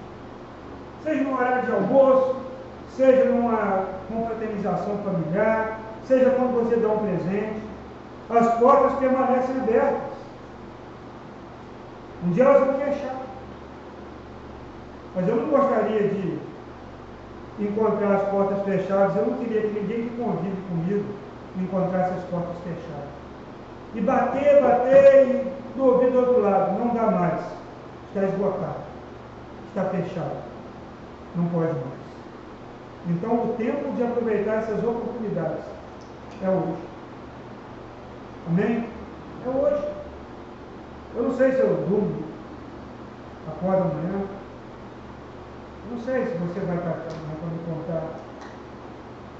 [1.03, 2.36] Seja no horário de almoço,
[2.95, 7.62] seja numa confraternização familiar, seja quando você dá um presente,
[8.30, 10.16] as portas permanecem abertas.
[12.26, 13.16] Um dia elas vão fechar.
[15.16, 16.39] Mas eu não gostaria de
[17.60, 21.06] encontrar as portas fechadas, eu não queria que ninguém que convive comigo
[21.58, 23.16] encontrasse as portas fechadas.
[23.93, 26.80] E bater, bater e do ouvido do outro lado.
[26.80, 27.41] Não dá mais.
[28.07, 28.84] Está esgotado.
[29.69, 30.43] Está fechado.
[31.36, 32.05] Não pode mais.
[33.07, 35.65] Então o tempo de aproveitar essas oportunidades
[36.41, 36.84] é hoje.
[38.47, 38.89] Amém?
[39.45, 39.88] É hoje.
[41.15, 42.23] Eu não sei se eu durmo,
[43.47, 44.26] acordo amanhã.
[45.91, 48.03] Não sei se você vai estar para me contar,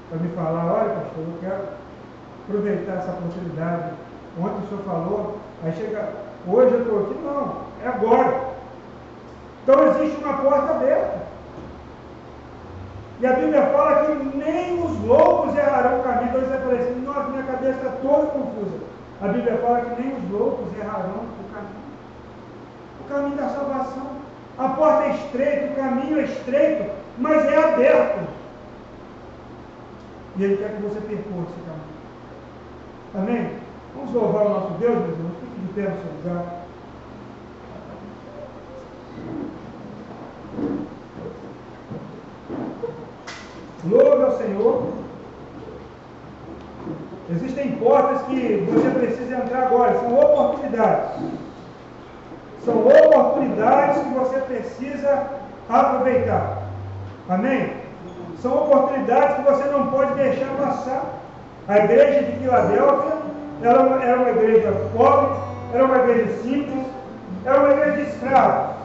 [0.08, 1.64] para me falar, olha pastor, eu quero
[2.44, 3.94] aproveitar essa oportunidade
[4.38, 6.08] Ontem o senhor falou Aí chega,
[6.46, 8.56] hoje eu estou aqui, não, é agora.
[9.62, 11.26] Então existe uma porta aberta.
[13.18, 16.28] E a Bíblia fala que nem os loucos errarão o caminho.
[16.28, 18.78] Então você fala assim, nossa, minha cabeça está toda confusa.
[19.22, 21.86] A Bíblia fala que nem os loucos errarão o caminho.
[23.00, 24.16] O caminho da salvação.
[24.58, 28.28] A porta é estreita, o caminho é estreito, mas é aberto.
[30.36, 31.86] E Ele quer que você percorra esse caminho.
[33.14, 33.58] Amém?
[33.94, 35.35] Vamos louvar o nosso Deus, meus irmãos.
[35.76, 36.62] Seu lugar.
[43.84, 44.86] Louve ao Senhor.
[47.30, 51.10] Existem portas que você precisa entrar agora, são oportunidades.
[52.64, 55.26] São oportunidades que você precisa
[55.68, 56.62] aproveitar.
[57.28, 57.74] Amém?
[58.40, 61.04] São oportunidades que você não pode deixar passar.
[61.68, 63.16] A igreja de Filadélfia
[63.62, 66.86] ela era uma igreja pobre, era uma igreja simples,
[67.44, 68.76] era uma igreja de escravos.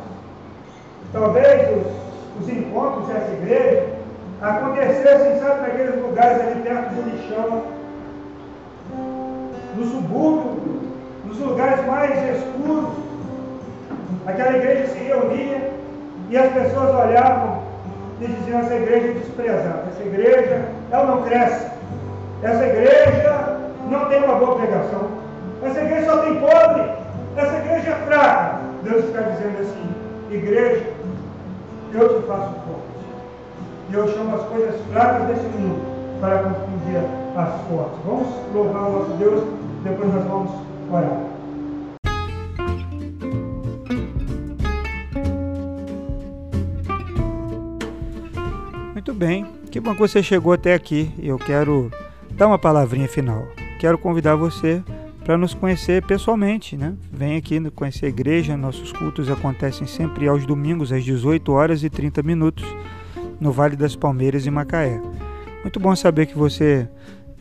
[1.14, 4.02] Talvez os, os encontros dessa igreja
[4.42, 7.64] acontecessem, sabe, naqueles lugares ali perto do lixão,
[9.76, 10.82] no subúrbio,
[11.26, 12.90] nos lugares mais escuros.
[14.26, 15.72] Aquela igreja se reunia
[16.30, 17.62] e as pessoas olhavam
[18.20, 21.68] e diziam: essa igreja é desprezada, essa igreja ela não cresce,
[22.44, 23.58] essa igreja
[23.90, 25.21] não tem uma boa pregação,
[25.64, 26.82] essa igreja só tem pobre,
[27.38, 28.59] essa igreja é fraca.
[28.84, 29.89] Deus está dizendo assim:
[30.32, 30.93] igreja,
[31.93, 32.91] eu te faço forte.
[33.89, 35.82] E eu chamo as coisas fracas desse mundo
[36.20, 36.97] para confundir
[37.36, 37.99] as fortes.
[38.05, 39.43] Vamos louvar o nosso Deus,
[39.84, 40.51] depois nós vamos
[40.89, 41.20] orar.
[48.93, 51.14] Muito bem, que bom que você chegou até aqui.
[51.22, 51.91] Eu quero
[52.32, 53.43] dar uma palavrinha final.
[53.80, 54.84] Quero convidar você
[55.24, 56.94] para nos conhecer pessoalmente, né?
[57.12, 61.90] Vem aqui conhecer a igreja, nossos cultos acontecem sempre aos domingos às 18 horas e
[61.90, 62.66] 30 minutos
[63.40, 65.02] no Vale das Palmeiras em Macaé.
[65.62, 66.88] Muito bom saber que você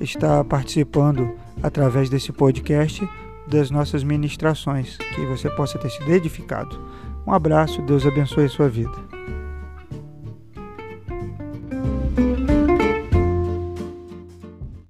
[0.01, 1.31] está participando
[1.62, 3.07] através desse podcast
[3.47, 6.78] das nossas ministrações, que você possa ter sido edificado.
[7.26, 8.93] Um abraço, Deus abençoe a sua vida.